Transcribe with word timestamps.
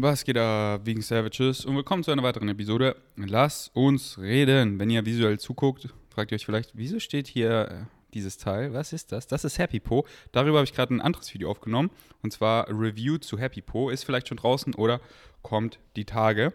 Was 0.00 0.22
geht 0.22 0.36
da 0.36 0.78
wegen 0.84 1.02
Savages 1.02 1.64
und 1.64 1.74
willkommen 1.74 2.04
zu 2.04 2.12
einer 2.12 2.22
weiteren 2.22 2.48
Episode. 2.48 2.94
Lass 3.16 3.72
uns 3.74 4.16
reden. 4.16 4.78
Wenn 4.78 4.90
ihr 4.90 5.04
visuell 5.04 5.40
zuguckt, 5.40 5.88
fragt 6.08 6.30
ihr 6.30 6.36
euch 6.36 6.46
vielleicht, 6.46 6.70
wieso 6.74 7.00
steht 7.00 7.26
hier 7.26 7.68
äh, 7.68 7.74
dieses 8.14 8.38
Teil? 8.38 8.72
Was 8.72 8.92
ist 8.92 9.10
das? 9.10 9.26
Das 9.26 9.42
ist 9.42 9.58
Happy 9.58 9.80
Po. 9.80 10.06
Darüber 10.30 10.58
habe 10.58 10.66
ich 10.66 10.72
gerade 10.72 10.94
ein 10.94 11.00
anderes 11.00 11.34
Video 11.34 11.50
aufgenommen 11.50 11.90
und 12.22 12.32
zwar 12.32 12.68
Review 12.68 13.18
zu 13.18 13.38
Happy 13.38 13.60
Po. 13.60 13.90
Ist 13.90 14.04
vielleicht 14.04 14.28
schon 14.28 14.36
draußen 14.36 14.72
oder 14.76 15.00
kommt 15.42 15.80
die 15.96 16.04
Tage. 16.04 16.52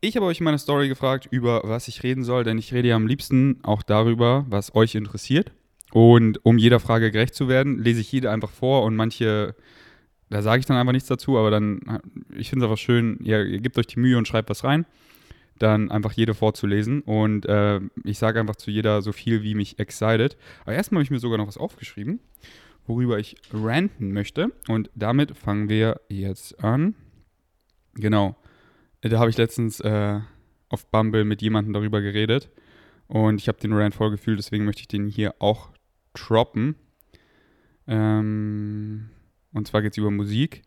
Ich 0.00 0.14
habe 0.14 0.26
euch 0.26 0.38
in 0.38 0.44
meiner 0.44 0.58
Story 0.58 0.86
gefragt, 0.86 1.26
über 1.32 1.62
was 1.64 1.88
ich 1.88 2.04
reden 2.04 2.22
soll, 2.22 2.44
denn 2.44 2.56
ich 2.56 2.72
rede 2.72 2.86
ja 2.86 2.94
am 2.94 3.08
liebsten 3.08 3.58
auch 3.64 3.82
darüber, 3.82 4.46
was 4.48 4.76
euch 4.76 4.94
interessiert. 4.94 5.50
Und 5.90 6.38
um 6.44 6.56
jeder 6.56 6.78
Frage 6.78 7.10
gerecht 7.10 7.34
zu 7.34 7.48
werden, 7.48 7.82
lese 7.82 8.00
ich 8.00 8.12
jede 8.12 8.30
einfach 8.30 8.50
vor 8.50 8.84
und 8.84 8.94
manche 8.94 9.56
da 10.30 10.42
sage 10.42 10.60
ich 10.60 10.66
dann 10.66 10.76
einfach 10.76 10.92
nichts 10.92 11.08
dazu, 11.08 11.38
aber 11.38 11.50
dann, 11.50 12.00
ich 12.34 12.50
finde 12.50 12.64
es 12.64 12.70
einfach 12.70 12.82
schön, 12.82 13.18
ihr, 13.22 13.44
ihr, 13.44 13.60
gebt 13.60 13.78
euch 13.78 13.86
die 13.86 14.00
Mühe 14.00 14.18
und 14.18 14.28
schreibt 14.28 14.50
was 14.50 14.64
rein, 14.64 14.84
dann 15.58 15.90
einfach 15.90 16.12
jede 16.12 16.34
vorzulesen 16.34 17.00
und 17.02 17.46
äh, 17.46 17.80
ich 18.04 18.18
sage 18.18 18.38
einfach 18.38 18.56
zu 18.56 18.70
jeder 18.70 19.02
so 19.02 19.12
viel, 19.12 19.42
wie 19.42 19.54
mich 19.54 19.78
excited. 19.78 20.36
Aber 20.62 20.74
erstmal 20.74 20.98
habe 20.98 21.04
ich 21.04 21.10
mir 21.10 21.18
sogar 21.18 21.38
noch 21.38 21.48
was 21.48 21.56
aufgeschrieben, 21.56 22.20
worüber 22.86 23.18
ich 23.18 23.36
ranten 23.52 24.12
möchte 24.12 24.52
und 24.68 24.90
damit 24.94 25.36
fangen 25.36 25.68
wir 25.68 26.00
jetzt 26.08 26.62
an. 26.62 26.94
Genau, 27.94 28.36
da 29.00 29.18
habe 29.18 29.30
ich 29.30 29.38
letztens 29.38 29.80
äh, 29.80 30.20
auf 30.68 30.86
Bumble 30.90 31.24
mit 31.24 31.42
jemandem 31.42 31.72
darüber 31.72 32.00
geredet 32.00 32.50
und 33.06 33.40
ich 33.40 33.48
habe 33.48 33.58
den 33.58 33.72
Rant 33.72 33.94
vollgefühlt, 33.94 34.38
deswegen 34.38 34.66
möchte 34.66 34.82
ich 34.82 34.88
den 34.88 35.08
hier 35.08 35.34
auch 35.38 35.70
droppen. 36.12 36.76
Ähm 37.86 39.08
und 39.52 39.66
zwar 39.66 39.82
geht 39.82 39.92
es 39.92 39.98
über 39.98 40.10
Musik. 40.10 40.62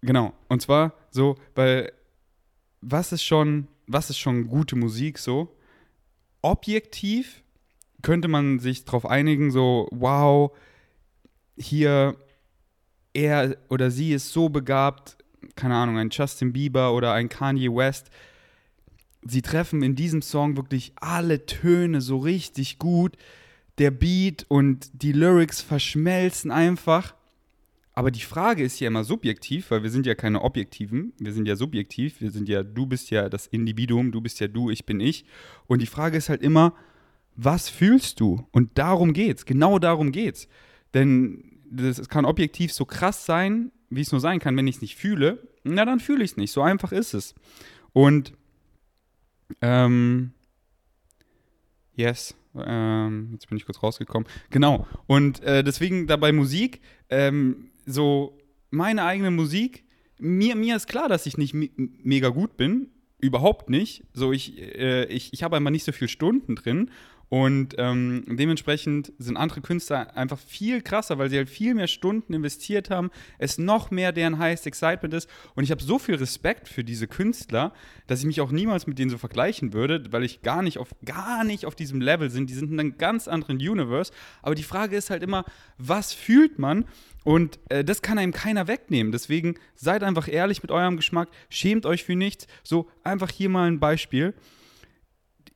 Genau. 0.00 0.32
Und 0.48 0.62
zwar 0.62 0.94
so, 1.10 1.36
weil 1.54 1.92
was 2.80 3.12
ist 3.12 3.24
schon, 3.24 3.68
was 3.86 4.10
ist 4.10 4.18
schon 4.18 4.46
gute 4.46 4.76
Musik 4.76 5.18
so? 5.18 5.56
Objektiv 6.42 7.42
könnte 8.02 8.28
man 8.28 8.60
sich 8.60 8.84
darauf 8.84 9.06
einigen, 9.06 9.50
so, 9.50 9.88
wow, 9.90 10.56
hier 11.56 12.16
er 13.12 13.56
oder 13.68 13.90
sie 13.90 14.12
ist 14.12 14.32
so 14.32 14.48
begabt, 14.48 15.16
keine 15.56 15.74
Ahnung, 15.74 15.98
ein 15.98 16.10
Justin 16.10 16.52
Bieber 16.52 16.94
oder 16.94 17.12
ein 17.12 17.28
Kanye 17.28 17.74
West. 17.74 18.10
Sie 19.22 19.42
treffen 19.42 19.82
in 19.82 19.96
diesem 19.96 20.22
Song 20.22 20.56
wirklich 20.56 20.92
alle 20.96 21.46
Töne 21.46 22.00
so 22.00 22.18
richtig 22.18 22.78
gut 22.78 23.16
der 23.78 23.90
Beat 23.90 24.44
und 24.48 24.90
die 25.02 25.12
Lyrics 25.12 25.60
verschmelzen 25.60 26.50
einfach. 26.50 27.14
Aber 27.92 28.10
die 28.10 28.20
Frage 28.20 28.62
ist 28.62 28.78
ja 28.78 28.86
immer 28.86 29.02
subjektiv, 29.02 29.70
weil 29.70 29.82
wir 29.82 29.90
sind 29.90 30.06
ja 30.06 30.14
keine 30.14 30.42
Objektiven, 30.42 31.12
wir 31.18 31.32
sind 31.32 31.48
ja 31.48 31.56
subjektiv, 31.56 32.20
wir 32.20 32.30
sind 32.30 32.48
ja, 32.48 32.62
du 32.62 32.86
bist 32.86 33.10
ja 33.10 33.28
das 33.28 33.48
Individuum, 33.48 34.12
du 34.12 34.20
bist 34.20 34.38
ja 34.38 34.46
du, 34.46 34.70
ich 34.70 34.86
bin 34.86 35.00
ich. 35.00 35.24
Und 35.66 35.82
die 35.82 35.86
Frage 35.86 36.16
ist 36.16 36.28
halt 36.28 36.42
immer, 36.42 36.74
was 37.34 37.68
fühlst 37.68 38.20
du? 38.20 38.46
Und 38.52 38.78
darum 38.78 39.12
geht's, 39.12 39.46
genau 39.46 39.78
darum 39.78 40.12
geht's. 40.12 40.48
Denn 40.94 41.60
es 41.76 42.08
kann 42.08 42.24
objektiv 42.24 42.72
so 42.72 42.84
krass 42.84 43.26
sein, 43.26 43.72
wie 43.90 44.00
es 44.00 44.12
nur 44.12 44.20
sein 44.20 44.38
kann, 44.38 44.56
wenn 44.56 44.66
ich 44.66 44.76
es 44.76 44.82
nicht 44.82 44.96
fühle, 44.96 45.48
na 45.64 45.84
dann 45.84 46.00
fühle 46.00 46.24
ich 46.24 46.32
es 46.32 46.36
nicht. 46.36 46.52
So 46.52 46.62
einfach 46.62 46.92
ist 46.92 47.14
es. 47.14 47.34
Und 47.92 48.32
ähm, 49.60 50.32
yes, 51.94 52.36
ähm, 52.66 53.30
jetzt 53.32 53.48
bin 53.48 53.56
ich 53.56 53.66
kurz 53.66 53.82
rausgekommen. 53.82 54.28
Genau. 54.50 54.86
Und 55.06 55.42
äh, 55.42 55.62
deswegen 55.62 56.06
dabei 56.06 56.32
Musik, 56.32 56.80
ähm, 57.10 57.70
so 57.86 58.38
meine 58.70 59.04
eigene 59.04 59.30
Musik, 59.30 59.84
mir, 60.18 60.56
mir 60.56 60.76
ist 60.76 60.88
klar, 60.88 61.08
dass 61.08 61.26
ich 61.26 61.38
nicht 61.38 61.54
me 61.54 61.70
mega 61.76 62.28
gut 62.28 62.56
bin. 62.56 62.88
Überhaupt 63.20 63.68
nicht. 63.68 64.04
So, 64.12 64.32
ich, 64.32 64.58
äh, 64.58 65.04
ich, 65.06 65.32
ich 65.32 65.42
habe 65.42 65.56
einfach 65.56 65.70
nicht 65.70 65.84
so 65.84 65.92
viele 65.92 66.08
Stunden 66.08 66.54
drin. 66.54 66.90
Und 67.28 67.74
ähm, 67.76 68.24
dementsprechend 68.26 69.12
sind 69.18 69.36
andere 69.36 69.60
Künstler 69.60 70.16
einfach 70.16 70.38
viel 70.38 70.80
krasser, 70.80 71.18
weil 71.18 71.28
sie 71.28 71.36
halt 71.36 71.50
viel 71.50 71.74
mehr 71.74 71.86
Stunden 71.86 72.32
investiert 72.32 72.88
haben, 72.88 73.10
es 73.38 73.58
noch 73.58 73.90
mehr 73.90 74.12
deren 74.12 74.38
Highest 74.38 74.66
Excitement 74.66 75.12
ist. 75.12 75.28
Und 75.54 75.64
ich 75.64 75.70
habe 75.70 75.82
so 75.82 75.98
viel 75.98 76.14
Respekt 76.14 76.68
für 76.68 76.84
diese 76.84 77.06
Künstler, 77.06 77.74
dass 78.06 78.20
ich 78.20 78.26
mich 78.26 78.40
auch 78.40 78.50
niemals 78.50 78.86
mit 78.86 78.98
denen 78.98 79.10
so 79.10 79.18
vergleichen 79.18 79.74
würde, 79.74 80.10
weil 80.10 80.24
ich 80.24 80.40
gar 80.40 80.62
nicht 80.62 80.78
auf, 80.78 80.88
gar 81.04 81.44
nicht 81.44 81.66
auf 81.66 81.74
diesem 81.74 82.00
Level 82.00 82.30
sind. 82.30 82.48
Die 82.48 82.54
sind 82.54 82.72
in 82.72 82.80
einem 82.80 82.96
ganz 82.96 83.28
anderen 83.28 83.56
Universe. 83.56 84.10
Aber 84.40 84.54
die 84.54 84.62
Frage 84.62 84.96
ist 84.96 85.10
halt 85.10 85.22
immer, 85.22 85.44
was 85.76 86.14
fühlt 86.14 86.58
man? 86.58 86.86
Und 87.24 87.58
äh, 87.68 87.84
das 87.84 88.00
kann 88.00 88.18
einem 88.18 88.32
keiner 88.32 88.68
wegnehmen. 88.68 89.12
Deswegen 89.12 89.56
seid 89.74 90.02
einfach 90.02 90.28
ehrlich 90.28 90.62
mit 90.62 90.70
eurem 90.70 90.96
Geschmack, 90.96 91.28
schämt 91.50 91.84
euch 91.84 92.04
für 92.04 92.16
nichts. 92.16 92.46
So, 92.62 92.88
einfach 93.04 93.30
hier 93.30 93.50
mal 93.50 93.68
ein 93.68 93.80
Beispiel 93.80 94.32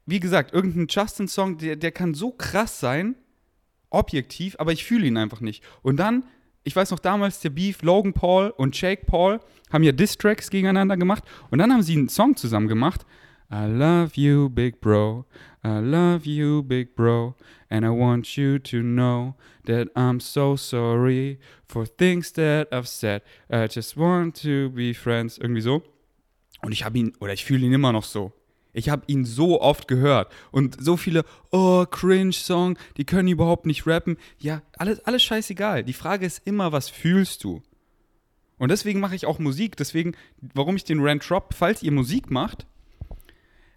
wie 0.06 0.20
gesagt, 0.20 0.52
irgendein 0.52 0.86
Justin-Song, 0.88 1.58
der, 1.58 1.76
der 1.76 1.92
kann 1.92 2.14
so 2.14 2.30
krass 2.30 2.80
sein, 2.80 3.14
objektiv, 3.90 4.56
aber 4.58 4.72
ich 4.72 4.84
fühle 4.84 5.06
ihn 5.06 5.16
einfach 5.16 5.40
nicht. 5.40 5.62
Und 5.82 5.96
dann, 5.98 6.24
ich 6.64 6.74
weiß 6.74 6.90
noch 6.90 6.98
damals, 6.98 7.40
der 7.40 7.50
Beef, 7.50 7.82
Logan 7.82 8.12
Paul 8.12 8.50
und 8.50 8.80
Jake 8.80 9.04
Paul 9.06 9.40
haben 9.72 9.84
ja 9.84 9.92
Diss-Tracks 9.92 10.50
gegeneinander 10.50 10.96
gemacht 10.96 11.24
und 11.50 11.58
dann 11.58 11.72
haben 11.72 11.82
sie 11.82 11.96
einen 11.96 12.08
Song 12.08 12.36
zusammen 12.36 12.68
gemacht. 12.68 13.06
I 13.52 13.66
love 13.66 14.12
you, 14.14 14.48
big 14.48 14.80
bro. 14.80 15.26
I 15.62 15.78
love 15.78 16.26
you, 16.26 16.62
big 16.62 16.96
bro. 16.96 17.34
And 17.68 17.84
I 17.84 17.90
want 17.90 18.36
you 18.36 18.58
to 18.58 18.80
know 18.80 19.34
that 19.66 19.88
I'm 19.94 20.20
so 20.20 20.56
sorry 20.56 21.38
for 21.68 21.86
things 21.86 22.32
that 22.32 22.72
I've 22.72 22.86
said. 22.86 23.22
I 23.50 23.66
just 23.70 23.96
want 23.96 24.40
to 24.42 24.70
be 24.70 24.94
friends. 24.94 25.36
Irgendwie 25.36 25.60
so. 25.60 25.82
Und 26.62 26.72
ich 26.72 26.82
habe 26.84 26.98
ihn, 26.98 27.12
oder 27.20 27.34
ich 27.34 27.44
fühle 27.44 27.66
ihn 27.66 27.72
immer 27.74 27.92
noch 27.92 28.04
so. 28.04 28.32
Ich 28.72 28.88
habe 28.88 29.04
ihn 29.06 29.24
so 29.24 29.60
oft 29.60 29.86
gehört 29.86 30.32
und 30.50 30.82
so 30.82 30.96
viele, 30.96 31.24
oh, 31.50 31.84
Cringe-Song, 31.84 32.78
die 32.96 33.04
können 33.04 33.28
überhaupt 33.28 33.66
nicht 33.66 33.86
rappen. 33.86 34.16
Ja, 34.38 34.62
alles, 34.78 35.00
alles 35.00 35.22
scheißegal. 35.22 35.84
Die 35.84 35.92
Frage 35.92 36.24
ist 36.24 36.42
immer, 36.46 36.72
was 36.72 36.88
fühlst 36.88 37.44
du? 37.44 37.62
Und 38.58 38.70
deswegen 38.70 39.00
mache 39.00 39.14
ich 39.14 39.26
auch 39.26 39.38
Musik. 39.38 39.76
Deswegen, 39.76 40.14
warum 40.54 40.76
ich 40.76 40.84
den 40.84 41.00
Rant 41.00 41.28
drop, 41.28 41.52
falls 41.52 41.82
ihr 41.82 41.92
Musik 41.92 42.30
macht, 42.30 42.66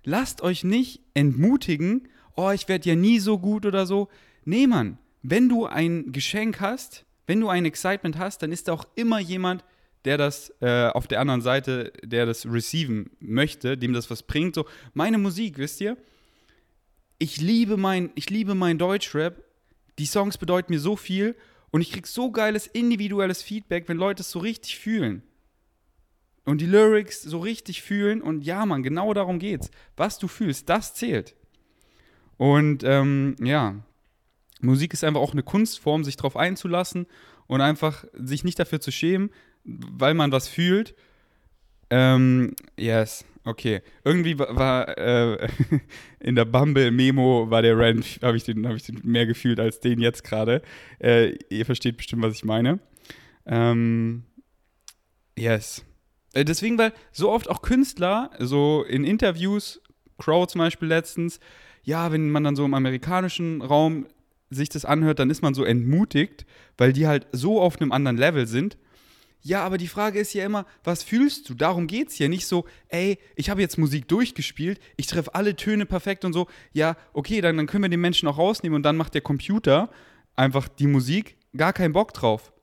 lasst 0.03 0.41
euch 0.41 0.63
nicht 0.63 1.01
entmutigen, 1.13 2.07
oh, 2.35 2.51
ich 2.51 2.67
werde 2.69 2.89
ja 2.89 2.95
nie 2.95 3.19
so 3.19 3.39
gut 3.39 3.66
oder 3.66 3.85
so. 3.85 4.09
Nee, 4.45 4.67
Mann, 4.67 4.97
wenn 5.23 5.50
du 5.50 5.66
ein 5.66 6.11
Geschenk 6.11 6.61
hast, 6.61 7.05
wenn 7.28 7.41
du 7.41 7.50
ein 7.50 7.66
Excitement 7.66 8.17
hast, 8.17 8.44
dann 8.44 8.51
ist 8.51 8.67
da 8.67 8.73
auch 8.73 8.88
immer 8.95 9.19
jemand, 9.19 9.66
der 10.05 10.17
das 10.17 10.53
äh, 10.61 10.88
auf 10.88 11.07
der 11.07 11.19
anderen 11.19 11.41
Seite, 11.41 11.91
der 12.03 12.25
das 12.25 12.45
receiven 12.45 13.09
möchte, 13.19 13.77
dem 13.77 13.93
das 13.93 14.09
was 14.09 14.23
bringt. 14.23 14.55
So, 14.55 14.66
meine 14.93 15.17
Musik, 15.17 15.57
wisst 15.57 15.81
ihr? 15.81 15.97
Ich 17.17 17.41
liebe 17.41 17.77
mein, 17.77 18.11
ich 18.16 18.29
liebe 18.29 18.55
mein 18.55 18.77
Deutschrap. 18.77 19.43
Die 19.97 20.05
Songs 20.05 20.38
bedeuten 20.38 20.73
mir 20.73 20.79
so 20.79 20.95
viel 20.95 21.35
und 21.71 21.81
ich 21.81 21.91
krieg 21.91 22.07
so 22.07 22.31
geiles 22.31 22.67
individuelles 22.67 23.41
Feedback, 23.41 23.88
wenn 23.88 23.97
Leute 23.97 24.21
es 24.21 24.31
so 24.31 24.39
richtig 24.39 24.77
fühlen. 24.77 25.23
Und 26.43 26.61
die 26.61 26.67
Lyrics 26.67 27.23
so 27.23 27.39
richtig 27.39 27.81
fühlen 27.81 28.22
und 28.22 28.43
ja, 28.43 28.66
Mann, 28.66 28.83
genau 28.83 29.13
darum 29.13 29.39
geht's. 29.39 29.72
Was 29.97 30.19
du 30.19 30.27
fühlst, 30.27 30.69
das 30.69 30.93
zählt. 30.93 31.35
Und 32.37 32.83
ähm, 32.83 33.35
ja, 33.41 33.83
Musik 34.61 34.93
ist 34.93 35.03
einfach 35.03 35.22
auch 35.22 35.31
eine 35.31 35.43
Kunstform, 35.43 36.03
sich 36.03 36.17
darauf 36.17 36.37
einzulassen 36.37 37.07
und 37.47 37.61
einfach 37.61 38.05
sich 38.13 38.43
nicht 38.43 38.59
dafür 38.59 38.79
zu 38.79 38.91
schämen, 38.91 39.31
weil 39.66 40.14
man 40.14 40.31
was 40.31 40.48
fühlt. 40.48 40.96
Ähm, 41.90 42.56
yes, 42.78 43.26
okay. 43.44 43.81
Irgendwie 44.03 44.38
war, 44.38 44.98
äh, 44.98 45.48
in 46.20 46.36
der 46.36 46.46
Bumble-Memo 46.46 47.50
war 47.50 47.62
der 47.62 47.78
Rant, 47.78 48.20
habe 48.22 48.38
ich, 48.38 48.44
den, 48.44 48.68
hab 48.68 48.76
ich 48.76 48.84
den 48.84 49.02
mehr 49.03 49.26
gefühlt 49.26 49.59
als 49.59 49.80
den 49.80 50.00
jetzt 50.00 50.24
gerade. 50.24 50.62
Äh, 51.00 51.38
ihr 51.50 51.66
versteht 51.66 51.98
bestimmt, 51.98 52.24
was 52.24 52.36
ich 52.36 52.46
meine. 52.46 52.80
Ähm, 53.46 54.24
yes. 55.38 55.84
Äh, 56.34 56.46
deswegen, 56.46 56.78
weil 56.78 56.94
so 57.11 57.32
oft 57.32 57.50
auch 57.50 57.61
Künstler, 57.61 58.32
so 58.40 58.84
in 58.88 59.03
Interviews, 59.03 59.82
Crow 60.18 60.47
zum 60.47 60.59
Beispiel 60.59 60.88
letztens, 60.88 61.40
ja, 61.84 62.11
wenn 62.11 62.32
man 62.32 62.44
dann 62.44 62.56
so 62.56 62.66
im 62.66 62.73
amerikanischen 62.73 63.61
Raum 63.61 64.08
sich 64.50 64.70
das 64.70 64.85
anhört, 64.85 65.20
dann 65.20 65.29
ist 65.29 65.41
man 65.41 65.53
so 65.53 65.64
entmutigt, 65.64 66.46
weil 66.78 66.94
die 66.94 67.08
halt 67.08 67.28
so 67.32 67.61
auf 67.61 67.79
einem 67.79 67.91
anderen 67.91 68.18
Level 68.18 68.47
sind 68.47 68.78
ja, 69.46 69.64
aber 69.64 69.78
die 69.78 69.88
Frage 69.88 70.20
ist 70.20 70.34
ja 70.34 70.44
immer, 70.44 70.66
was 70.84 71.03
fühlst 71.03 71.47
du? 71.47 71.53
Darum 71.53 71.86
geht 71.86 72.08
es 72.08 72.18
ja 72.18 72.28
nicht 72.28 72.47
so, 72.47 72.66
ey, 72.88 73.20
ich 73.36 73.52
habe 73.52 73.62
jetzt 73.62 73.78
Musik 73.78 74.08
durchgespielt, 74.08 74.80
ich 74.97 75.06
treffe 75.06 75.36
alle 75.36 75.56
Töne 75.56 75.86
perfekt 75.86 76.26
und 76.26 76.34
so. 76.34 76.47
Ja, 76.74 76.97
okay, 77.14 77.42
dann, 77.42 77.56
dann 77.56 77.68
können 77.68 77.84
wir 77.84 77.90
den 77.90 78.02
Menschen 78.02 78.28
auch 78.28 78.40
rausnehmen 78.40 78.76
und 78.76 78.82
dann 78.82 78.97
macht 78.97 79.14
der 79.14 79.22
Computer 79.22 79.92
einfach 80.36 80.68
die 80.68 80.88
Musik, 80.88 81.38
gar 81.56 81.74
keinen 81.74 81.94
Bock 81.94 82.12
drauf. 82.12 82.53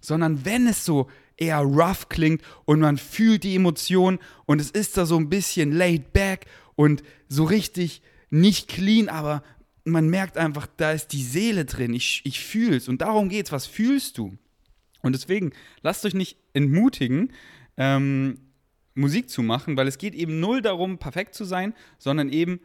Sondern 0.00 0.44
wenn 0.44 0.68
es 0.68 0.84
so 0.84 1.08
eher 1.36 1.58
rough 1.58 2.08
klingt 2.08 2.40
und 2.66 2.78
man 2.78 2.98
fühlt 2.98 3.42
die 3.42 3.56
Emotionen 3.56 4.20
und 4.46 4.60
es 4.60 4.70
ist 4.70 4.96
da 4.96 5.06
so 5.06 5.16
ein 5.16 5.28
bisschen 5.28 5.72
laid 5.72 6.12
back 6.12 6.46
und 6.76 7.02
so 7.28 7.42
richtig 7.42 8.00
nicht 8.30 8.68
clean, 8.68 9.08
aber 9.08 9.42
man 9.82 10.08
merkt 10.08 10.38
einfach, 10.38 10.68
da 10.76 10.92
ist 10.92 11.08
die 11.08 11.24
Seele 11.24 11.64
drin, 11.64 11.94
ich, 11.94 12.20
ich 12.22 12.38
fühle 12.38 12.76
es 12.76 12.86
und 12.86 13.00
darum 13.00 13.28
geht's, 13.28 13.50
was 13.50 13.66
fühlst 13.66 14.18
du? 14.18 14.38
Und 15.08 15.14
deswegen, 15.14 15.52
lasst 15.80 16.04
euch 16.04 16.12
nicht 16.12 16.36
entmutigen, 16.52 17.32
ähm, 17.78 18.40
Musik 18.94 19.30
zu 19.30 19.42
machen, 19.42 19.78
weil 19.78 19.88
es 19.88 19.96
geht 19.96 20.14
eben 20.14 20.38
null 20.38 20.60
darum, 20.60 20.98
perfekt 20.98 21.34
zu 21.34 21.46
sein, 21.46 21.72
sondern 21.96 22.28
eben 22.28 22.60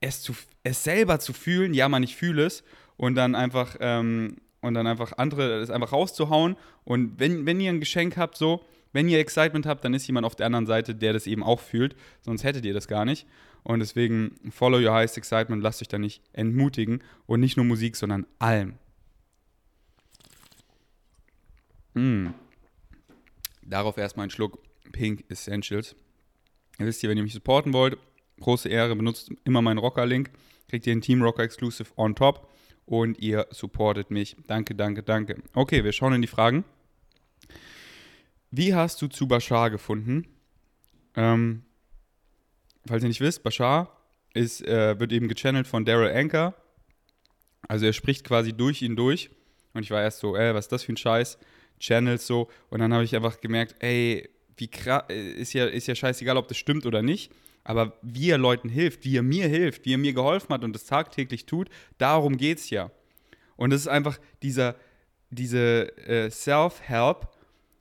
es, 0.00 0.22
zu, 0.22 0.36
es 0.62 0.84
selber 0.84 1.18
zu 1.18 1.32
fühlen, 1.32 1.74
ja, 1.74 1.88
man, 1.88 2.04
ich 2.04 2.14
fühle 2.14 2.46
es 2.46 2.62
und 2.96 3.16
dann 3.16 3.34
einfach 3.34 3.76
ähm, 3.80 4.36
und 4.60 4.74
dann 4.74 4.86
einfach 4.86 5.14
andere, 5.16 5.58
das 5.58 5.70
einfach 5.70 5.90
rauszuhauen. 5.90 6.54
Und 6.84 7.18
wenn, 7.18 7.44
wenn 7.44 7.58
ihr 7.58 7.72
ein 7.72 7.80
Geschenk 7.80 8.16
habt, 8.16 8.36
so, 8.36 8.64
wenn 8.92 9.08
ihr 9.08 9.18
Excitement 9.18 9.66
habt, 9.66 9.84
dann 9.84 9.94
ist 9.94 10.06
jemand 10.06 10.26
auf 10.26 10.36
der 10.36 10.46
anderen 10.46 10.66
Seite, 10.66 10.94
der 10.94 11.12
das 11.12 11.26
eben 11.26 11.42
auch 11.42 11.58
fühlt, 11.58 11.96
sonst 12.20 12.44
hättet 12.44 12.64
ihr 12.64 12.72
das 12.72 12.86
gar 12.86 13.04
nicht. 13.04 13.26
Und 13.64 13.80
deswegen 13.80 14.36
follow 14.52 14.78
your 14.78 14.92
highest 14.92 15.18
excitement, 15.18 15.60
lasst 15.60 15.82
euch 15.82 15.88
da 15.88 15.98
nicht 15.98 16.22
entmutigen 16.32 17.02
und 17.26 17.40
nicht 17.40 17.56
nur 17.56 17.66
Musik, 17.66 17.96
sondern 17.96 18.26
allem. 18.38 18.74
Mm. 21.96 22.28
Darauf 23.62 23.96
erstmal 23.96 24.26
ein 24.26 24.30
Schluck 24.30 24.58
Pink 24.92 25.24
Essentials. 25.28 25.96
Ihr 26.78 26.86
wisst 26.86 27.02
ja, 27.02 27.08
wenn 27.08 27.16
ihr 27.16 27.22
mich 27.22 27.32
supporten 27.32 27.72
wollt, 27.72 27.98
große 28.40 28.68
Ehre, 28.68 28.94
benutzt 28.94 29.30
immer 29.44 29.62
meinen 29.62 29.78
Rocker-Link, 29.78 30.30
kriegt 30.68 30.86
ihr 30.86 30.92
einen 30.92 31.00
Team 31.00 31.22
Rocker 31.22 31.42
Exclusive 31.42 31.88
on 31.96 32.14
top 32.14 32.50
und 32.84 33.18
ihr 33.18 33.46
supportet 33.50 34.10
mich. 34.10 34.36
Danke, 34.46 34.74
danke, 34.74 35.02
danke. 35.02 35.42
Okay, 35.54 35.84
wir 35.84 35.92
schauen 35.92 36.12
in 36.12 36.22
die 36.22 36.28
Fragen. 36.28 36.64
Wie 38.50 38.74
hast 38.74 39.00
du 39.00 39.08
zu 39.08 39.26
Bashar 39.26 39.70
gefunden? 39.70 40.26
Ähm, 41.14 41.62
falls 42.86 43.02
ihr 43.02 43.08
nicht 43.08 43.20
wisst, 43.20 43.42
Bashar 43.42 43.90
ist, 44.34 44.62
äh, 44.66 45.00
wird 45.00 45.12
eben 45.12 45.28
gechannelt 45.28 45.66
von 45.66 45.86
Daryl 45.86 46.14
Anker. 46.14 46.54
Also 47.66 47.86
er 47.86 47.94
spricht 47.94 48.24
quasi 48.24 48.52
durch 48.52 48.82
ihn 48.82 48.96
durch. 48.96 49.30
Und 49.72 49.82
ich 49.82 49.90
war 49.90 50.02
erst 50.02 50.20
so, 50.20 50.36
ey, 50.36 50.54
was 50.54 50.66
ist 50.66 50.72
das 50.72 50.84
für 50.84 50.92
ein 50.92 50.96
Scheiß? 50.96 51.38
Channels 51.78 52.26
so. 52.26 52.48
Und 52.70 52.80
dann 52.80 52.92
habe 52.92 53.04
ich 53.04 53.14
einfach 53.14 53.40
gemerkt, 53.40 53.76
ey, 53.80 54.28
wie 54.56 54.68
krass, 54.68 55.04
ist 55.08 55.52
ja, 55.52 55.66
ist 55.66 55.86
ja 55.86 55.94
scheißegal, 55.94 56.36
ob 56.36 56.48
das 56.48 56.56
stimmt 56.56 56.86
oder 56.86 57.02
nicht. 57.02 57.30
Aber 57.64 57.94
wie 58.02 58.30
er 58.30 58.38
Leuten 58.38 58.68
hilft, 58.68 59.04
wie 59.04 59.16
er 59.16 59.22
mir 59.22 59.48
hilft, 59.48 59.84
wie 59.84 59.94
er 59.94 59.98
mir 59.98 60.12
geholfen 60.12 60.54
hat 60.54 60.62
und 60.62 60.72
das 60.72 60.86
tagtäglich 60.86 61.46
tut, 61.46 61.68
darum 61.98 62.36
geht 62.36 62.58
es 62.58 62.70
ja. 62.70 62.90
Und 63.56 63.72
es 63.72 63.82
ist 63.82 63.88
einfach 63.88 64.18
dieser, 64.42 64.76
diese 65.30 65.96
äh, 66.06 66.30
Self-Help, 66.30 67.28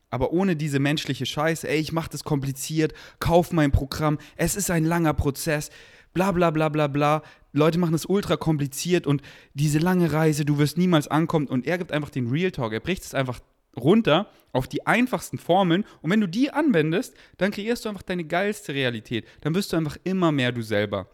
aber 0.09 0.31
ohne 0.31 0.55
diese 0.55 0.79
menschliche 0.79 1.25
Scheiße. 1.25 1.67
Ey, 1.67 1.79
ich 1.79 1.91
mache 1.91 2.09
das 2.09 2.23
kompliziert, 2.23 2.93
kauf 3.19 3.51
mein 3.51 3.71
Programm, 3.71 4.17
es 4.37 4.55
ist 4.55 4.71
ein 4.71 4.85
langer 4.85 5.13
Prozess, 5.13 5.69
bla 6.13 6.31
bla 6.31 6.49
bla 6.49 6.69
bla 6.69 6.87
bla. 6.87 7.21
Leute 7.53 7.77
machen 7.77 7.93
es 7.93 8.05
ultra 8.05 8.37
kompliziert 8.37 9.05
und 9.05 9.21
diese 9.53 9.79
lange 9.79 10.11
Reise, 10.11 10.45
du 10.45 10.57
wirst 10.57 10.77
niemals 10.77 11.07
ankommen. 11.07 11.47
Und 11.47 11.67
er 11.67 11.77
gibt 11.77 11.91
einfach 11.91 12.09
den 12.09 12.27
Real 12.27 12.51
Talk, 12.51 12.73
er 12.73 12.79
bricht 12.79 13.03
es 13.03 13.13
einfach 13.13 13.39
runter 13.77 14.29
auf 14.51 14.67
die 14.67 14.85
einfachsten 14.87 15.37
Formeln 15.37 15.85
und 16.01 16.09
wenn 16.09 16.21
du 16.21 16.27
die 16.27 16.51
anwendest, 16.51 17.15
dann 17.37 17.51
kreierst 17.51 17.85
du 17.85 17.89
einfach 17.89 18.03
deine 18.03 18.23
geilste 18.23 18.73
Realität. 18.73 19.27
Dann 19.41 19.55
wirst 19.55 19.73
du 19.73 19.77
einfach 19.77 19.97
immer 20.03 20.31
mehr 20.31 20.51
du 20.51 20.61
selber. 20.61 21.07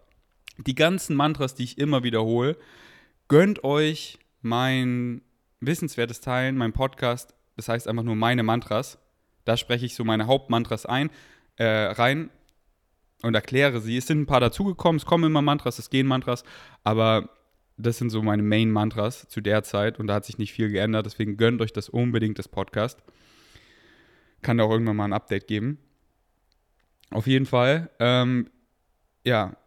Die 0.57 0.75
ganzen 0.75 1.15
Mantras, 1.15 1.55
die 1.55 1.63
ich 1.63 1.77
immer 1.77 2.03
wiederhole, 2.03 2.57
gönnt 3.27 3.63
euch 3.63 4.19
mein 4.41 5.21
wissenswertes 5.59 6.21
Teilen, 6.21 6.57
mein 6.57 6.73
Podcast, 6.73 7.33
das 7.55 7.67
heißt 7.69 7.87
einfach 7.87 8.03
nur 8.03 8.15
meine 8.15 8.43
Mantras. 8.43 8.99
Da 9.45 9.57
spreche 9.57 9.85
ich 9.85 9.95
so 9.95 10.03
meine 10.03 10.27
Hauptmantras 10.27 10.85
ein, 10.85 11.09
äh, 11.55 11.65
rein 11.65 12.29
und 13.23 13.35
erkläre 13.35 13.81
sie. 13.81 13.97
Es 13.97 14.07
sind 14.07 14.21
ein 14.21 14.25
paar 14.25 14.39
dazugekommen, 14.39 14.97
es 14.97 15.05
kommen 15.05 15.23
immer 15.23 15.41
Mantras, 15.41 15.79
es 15.79 15.89
gehen 15.89 16.07
Mantras, 16.07 16.43
aber 16.83 17.29
das 17.77 17.97
sind 17.97 18.09
so 18.09 18.21
meine 18.21 18.43
Main-Mantras 18.43 19.27
zu 19.27 19.41
der 19.41 19.63
Zeit 19.63 19.99
und 19.99 20.07
da 20.07 20.15
hat 20.15 20.25
sich 20.25 20.37
nicht 20.37 20.53
viel 20.53 20.69
geändert. 20.69 21.05
Deswegen 21.05 21.37
gönnt 21.37 21.61
euch 21.61 21.73
das 21.73 21.89
unbedingt, 21.89 22.39
das 22.39 22.47
Podcast. 22.47 23.01
Kann 24.41 24.57
da 24.57 24.63
auch 24.63 24.71
irgendwann 24.71 24.95
mal 24.95 25.05
ein 25.05 25.13
Update 25.13 25.47
geben. 25.47 25.77
Auf 27.11 27.27
jeden 27.27 27.45
Fall, 27.45 27.89
ähm, 27.99 28.49
ja, 29.23 29.57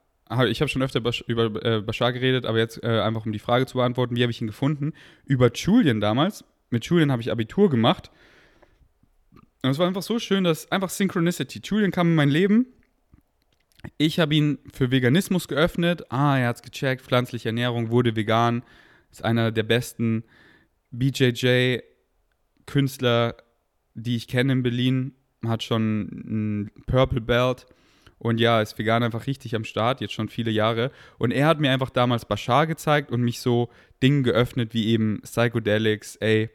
ich 0.48 0.60
habe 0.60 0.68
schon 0.68 0.82
öfter 0.82 1.02
über 1.26 1.64
äh, 1.64 1.82
Bashar 1.82 2.12
geredet, 2.12 2.46
aber 2.46 2.58
jetzt 2.58 2.82
äh, 2.82 3.00
einfach 3.00 3.26
um 3.26 3.32
die 3.32 3.38
Frage 3.38 3.66
zu 3.66 3.76
beantworten, 3.78 4.16
wie 4.16 4.22
habe 4.22 4.30
ich 4.30 4.40
ihn 4.40 4.46
gefunden? 4.46 4.94
Über 5.24 5.52
Julian 5.52 6.00
damals. 6.00 6.44
Mit 6.70 6.86
Julian 6.86 7.12
habe 7.12 7.22
ich 7.22 7.30
Abitur 7.30 7.68
gemacht. 7.70 8.10
Und 9.62 9.70
es 9.70 9.78
war 9.78 9.86
einfach 9.86 10.02
so 10.02 10.18
schön, 10.18 10.44
dass 10.44 10.70
einfach 10.72 10.88
Synchronicity. 10.88 11.60
Julian 11.62 11.90
kam 11.90 12.08
in 12.08 12.14
mein 12.14 12.30
Leben 12.30 12.66
ich 13.98 14.18
habe 14.18 14.34
ihn 14.34 14.58
für 14.72 14.90
Veganismus 14.90 15.46
geöffnet. 15.48 16.10
Ah, 16.10 16.38
er 16.38 16.48
hat 16.48 16.56
es 16.56 16.62
gecheckt. 16.62 17.02
Pflanzliche 17.02 17.50
Ernährung, 17.50 17.90
wurde 17.90 18.16
vegan. 18.16 18.62
Ist 19.10 19.22
einer 19.24 19.52
der 19.52 19.62
besten 19.62 20.24
BJJ-Künstler, 20.90 23.36
die 23.94 24.16
ich 24.16 24.28
kenne 24.28 24.52
in 24.52 24.62
Berlin. 24.62 25.12
Hat 25.44 25.62
schon 25.62 26.02
ein 26.02 26.70
Purple 26.86 27.20
Belt. 27.20 27.66
Und 28.18 28.40
ja, 28.40 28.62
ist 28.62 28.78
vegan 28.78 29.02
einfach 29.02 29.26
richtig 29.26 29.54
am 29.54 29.64
Start, 29.64 30.00
jetzt 30.00 30.14
schon 30.14 30.30
viele 30.30 30.50
Jahre. 30.50 30.90
Und 31.18 31.30
er 31.30 31.46
hat 31.46 31.60
mir 31.60 31.70
einfach 31.70 31.90
damals 31.90 32.24
Bashar 32.24 32.66
gezeigt 32.66 33.10
und 33.10 33.20
mich 33.20 33.40
so 33.40 33.68
Dinge 34.02 34.22
geöffnet, 34.22 34.72
wie 34.72 34.86
eben 34.86 35.20
Psychedelics, 35.22 36.16
ey, 36.16 36.48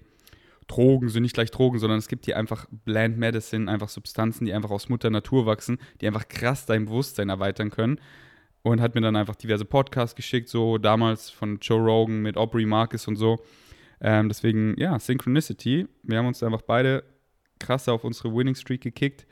Drogen 0.69 1.09
sind 1.09 1.23
nicht 1.23 1.33
gleich 1.33 1.51
Drogen, 1.51 1.79
sondern 1.79 1.99
es 1.99 2.07
gibt 2.07 2.25
hier 2.25 2.37
einfach 2.37 2.67
Bland 2.85 3.17
Medicine, 3.17 3.69
einfach 3.69 3.89
Substanzen, 3.89 4.45
die 4.45 4.53
einfach 4.53 4.69
aus 4.69 4.87
Mutter 4.87 5.09
Natur 5.09 5.45
wachsen, 5.45 5.79
die 5.99 6.07
einfach 6.07 6.27
krass 6.29 6.65
dein 6.65 6.85
Bewusstsein 6.85 7.29
erweitern 7.29 7.71
können. 7.71 7.99
Und 8.61 8.81
hat 8.81 8.93
mir 8.93 9.01
dann 9.01 9.15
einfach 9.15 9.35
diverse 9.35 9.65
Podcasts 9.65 10.15
geschickt, 10.15 10.49
so 10.49 10.77
damals 10.77 11.29
von 11.29 11.59
Joe 11.61 11.79
Rogan 11.79 12.21
mit 12.21 12.37
Aubrey 12.37 12.65
Marcus 12.65 13.07
und 13.07 13.15
so. 13.15 13.39
Ähm, 14.01 14.27
deswegen, 14.27 14.75
ja, 14.77 14.99
Synchronicity. 14.99 15.87
Wir 16.03 16.17
haben 16.17 16.27
uns 16.27 16.43
einfach 16.43 16.61
beide 16.61 17.03
krass 17.59 17.87
auf 17.87 18.03
unsere 18.03 18.33
Winning 18.33 18.55
Streak 18.55 18.81
gekickt 18.81 19.25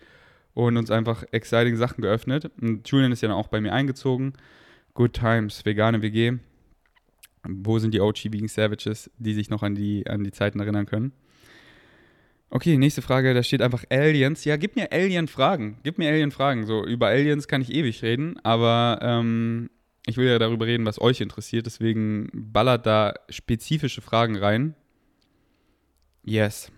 und 0.54 0.78
uns 0.78 0.90
einfach 0.90 1.24
exciting 1.32 1.76
Sachen 1.76 2.02
geöffnet. 2.02 2.50
Und 2.60 2.90
Julian 2.90 3.12
ist 3.12 3.22
ja 3.22 3.28
dann 3.28 3.38
auch 3.38 3.48
bei 3.48 3.62
mir 3.62 3.74
eingezogen. 3.74 4.34
Good 4.94 5.14
Times, 5.14 5.66
vegane 5.66 6.02
WG. 6.02 6.40
Wo 7.48 7.80
sind 7.80 7.94
die 7.94 8.02
OG 8.02 8.32
Vegan 8.32 8.48
Savages, 8.48 9.12
die 9.18 9.34
sich 9.34 9.50
noch 9.50 9.62
an 9.62 9.76
die, 9.76 10.08
an 10.08 10.24
die 10.24 10.32
Zeiten 10.32 10.60
erinnern 10.60 10.86
können? 10.86 11.12
Okay, 12.50 12.78
nächste 12.78 13.02
Frage, 13.02 13.34
da 13.34 13.44
steht 13.44 13.62
einfach 13.62 13.84
Aliens. 13.90 14.46
Ja, 14.46 14.56
gib 14.56 14.78
mir 14.78 14.92
Alien-Fragen. 14.92 15.80
Gib 15.84 15.98
mir 15.98 16.10
Alien-Fragen. 16.10 16.66
So, 16.66 16.86
über 16.86 17.08
Aliens 17.08 17.48
kann 17.48 17.62
ich 17.62 17.74
ewig 17.74 18.02
reden, 18.04 18.40
aber 18.44 19.00
ähm, 19.02 19.70
ich 20.06 20.16
will 20.16 20.28
ja 20.28 20.40
darüber 20.40 20.66
reden, 20.66 20.86
was 20.86 21.02
euch 21.02 21.20
interessiert. 21.20 21.66
Deswegen 21.66 22.30
ballert 22.34 22.86
da 22.86 23.14
spezifische 23.30 24.02
Fragen 24.02 24.38
rein. 24.38 24.76
Yes. 26.24 26.72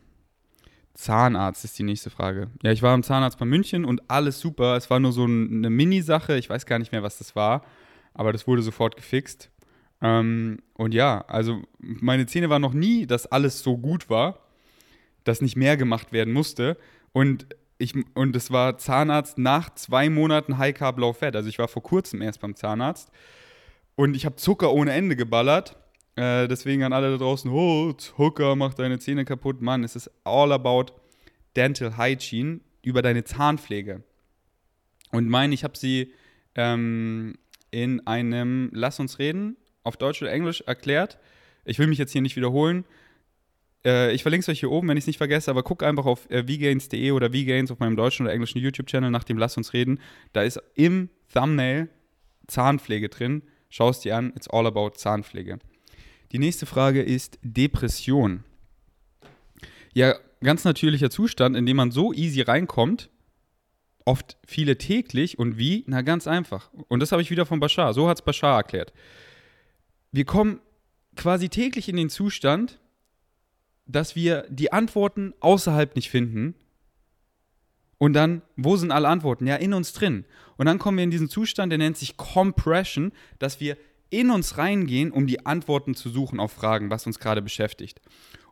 Zahnarzt 0.95 1.63
ist 1.63 1.77
die 1.77 1.83
nächste 1.83 2.09
Frage. 2.09 2.49
Ja, 2.63 2.71
ich 2.71 2.81
war 2.81 2.93
am 2.93 3.03
Zahnarzt 3.03 3.37
bei 3.37 3.45
München 3.45 3.85
und 3.85 4.09
alles 4.09 4.39
super. 4.39 4.75
Es 4.75 4.89
war 4.89 4.99
nur 4.99 5.11
so 5.11 5.25
eine 5.25 5.69
Mini-Sache. 5.69 6.35
Ich 6.37 6.49
weiß 6.49 6.65
gar 6.65 6.79
nicht 6.79 6.91
mehr, 6.91 7.03
was 7.03 7.19
das 7.19 7.35
war, 7.35 7.63
aber 8.15 8.33
das 8.33 8.47
wurde 8.47 8.63
sofort 8.63 8.95
gefixt. 8.95 9.51
Ähm, 10.01 10.57
und 10.73 10.95
ja, 10.95 11.23
also 11.27 11.61
meine 11.77 12.25
Zähne 12.25 12.49
waren 12.49 12.61
noch 12.63 12.73
nie, 12.73 13.05
dass 13.05 13.27
alles 13.27 13.61
so 13.61 13.77
gut 13.77 14.09
war 14.09 14.48
dass 15.29 15.41
nicht 15.41 15.55
mehr 15.55 15.77
gemacht 15.77 16.11
werden 16.11 16.33
musste. 16.33 16.77
Und 17.13 17.47
ich, 17.77 17.93
und 18.13 18.35
es 18.35 18.51
war 18.51 18.77
Zahnarzt 18.77 19.37
nach 19.37 19.73
zwei 19.75 20.09
Monaten 20.09 20.57
High 20.57 20.75
Carb 20.75 20.97
Low 20.97 21.13
Fat. 21.13 21.35
Also 21.35 21.47
ich 21.47 21.59
war 21.59 21.67
vor 21.67 21.83
kurzem 21.83 22.21
erst 22.21 22.41
beim 22.41 22.55
Zahnarzt 22.55 23.09
und 23.95 24.15
ich 24.15 24.25
habe 24.25 24.35
Zucker 24.35 24.73
ohne 24.73 24.91
Ende 24.91 25.15
geballert. 25.15 25.77
Äh, 26.15 26.47
deswegen 26.47 26.83
an 26.83 26.93
alle 26.93 27.11
da 27.11 27.17
draußen, 27.17 27.49
oh, 27.49 27.93
Zucker 27.93 28.55
macht 28.55 28.79
deine 28.79 28.99
Zähne 28.99 29.23
kaputt. 29.23 29.61
Mann, 29.61 29.83
es 29.83 29.95
ist 29.95 30.11
all 30.25 30.51
about 30.51 30.87
Dental 31.55 31.97
Hygiene 31.97 32.59
über 32.81 33.01
deine 33.01 33.23
Zahnpflege. 33.23 34.03
Und 35.11 35.29
mein, 35.29 35.51
ich 35.51 35.63
habe 35.63 35.77
sie 35.77 36.13
ähm, 36.55 37.37
in 37.71 38.05
einem 38.07 38.69
Lass 38.73 38.99
uns 38.99 39.19
reden 39.19 39.57
auf 39.83 39.95
Deutsch 39.95 40.21
oder 40.21 40.31
Englisch 40.31 40.61
erklärt. 40.61 41.17
Ich 41.65 41.79
will 41.79 41.87
mich 41.87 41.97
jetzt 41.97 42.11
hier 42.11 42.21
nicht 42.21 42.35
wiederholen. 42.35 42.83
Äh, 43.85 44.13
ich 44.13 44.21
verlinke 44.23 44.41
es 44.41 44.49
euch 44.49 44.59
hier 44.59 44.71
oben, 44.71 44.87
wenn 44.87 44.97
ich 44.97 45.03
es 45.03 45.07
nicht 45.07 45.17
vergesse, 45.17 45.51
aber 45.51 45.63
guck 45.63 45.83
einfach 45.83 46.05
auf 46.05 46.29
äh, 46.29 46.47
vgains.de 46.47 47.11
oder 47.11 47.33
vgains 47.33 47.71
auf 47.71 47.79
meinem 47.79 47.95
deutschen 47.95 48.25
oder 48.25 48.33
englischen 48.33 48.59
YouTube-Channel 48.59 49.11
nach 49.11 49.23
dem 49.23 49.37
Lass 49.37 49.57
uns 49.57 49.73
reden. 49.73 49.99
Da 50.33 50.43
ist 50.43 50.61
im 50.75 51.09
Thumbnail 51.33 51.89
Zahnpflege 52.47 53.09
drin. 53.09 53.43
Schau 53.69 53.89
es 53.89 53.99
dir 53.99 54.17
an, 54.17 54.33
it's 54.35 54.47
all 54.47 54.65
about 54.65 54.91
Zahnpflege. 54.95 55.59
Die 56.31 56.39
nächste 56.39 56.65
Frage 56.65 57.01
ist 57.01 57.39
Depression. 57.41 58.43
Ja, 59.93 60.15
ganz 60.41 60.63
natürlicher 60.63 61.09
Zustand, 61.09 61.55
in 61.55 61.65
dem 61.65 61.77
man 61.77 61.91
so 61.91 62.13
easy 62.13 62.41
reinkommt, 62.41 63.09
oft 64.05 64.37
viele 64.45 64.77
täglich 64.77 65.37
und 65.37 65.57
wie? 65.57 65.83
Na, 65.87 66.01
ganz 66.01 66.27
einfach. 66.27 66.71
Und 66.87 66.99
das 66.99 67.11
habe 67.11 67.21
ich 67.21 67.31
wieder 67.31 67.45
von 67.45 67.59
Bashar. 67.59 67.93
So 67.93 68.07
hat 68.07 68.19
es 68.19 68.25
Bashar 68.25 68.57
erklärt. 68.57 68.93
Wir 70.11 70.25
kommen 70.25 70.59
quasi 71.15 71.49
täglich 71.49 71.89
in 71.89 71.97
den 71.97 72.09
Zustand, 72.09 72.79
dass 73.89 74.15
wir 74.15 74.45
die 74.49 74.71
Antworten 74.71 75.33
außerhalb 75.39 75.95
nicht 75.95 76.09
finden. 76.09 76.53
Und 77.97 78.13
dann, 78.13 78.43
wo 78.55 78.77
sind 78.77 78.91
alle 78.91 79.07
Antworten? 79.09 79.47
Ja, 79.47 79.55
in 79.55 79.73
uns 79.73 79.93
drin. 79.93 80.25
Und 80.57 80.67
dann 80.67 80.79
kommen 80.79 80.97
wir 80.97 81.03
in 81.03 81.11
diesen 81.11 81.27
Zustand, 81.27 81.71
der 81.71 81.79
nennt 81.79 81.97
sich 81.97 82.15
Compression, 82.15 83.11
dass 83.39 83.59
wir 83.59 83.77
in 84.11 84.29
uns 84.29 84.57
reingehen, 84.57 85.11
um 85.11 85.27
die 85.27 85.45
Antworten 85.45 85.95
zu 85.95 86.09
suchen 86.09 86.39
auf 86.39 86.51
Fragen, 86.51 86.89
was 86.89 87.07
uns 87.07 87.19
gerade 87.19 87.41
beschäftigt. 87.41 87.99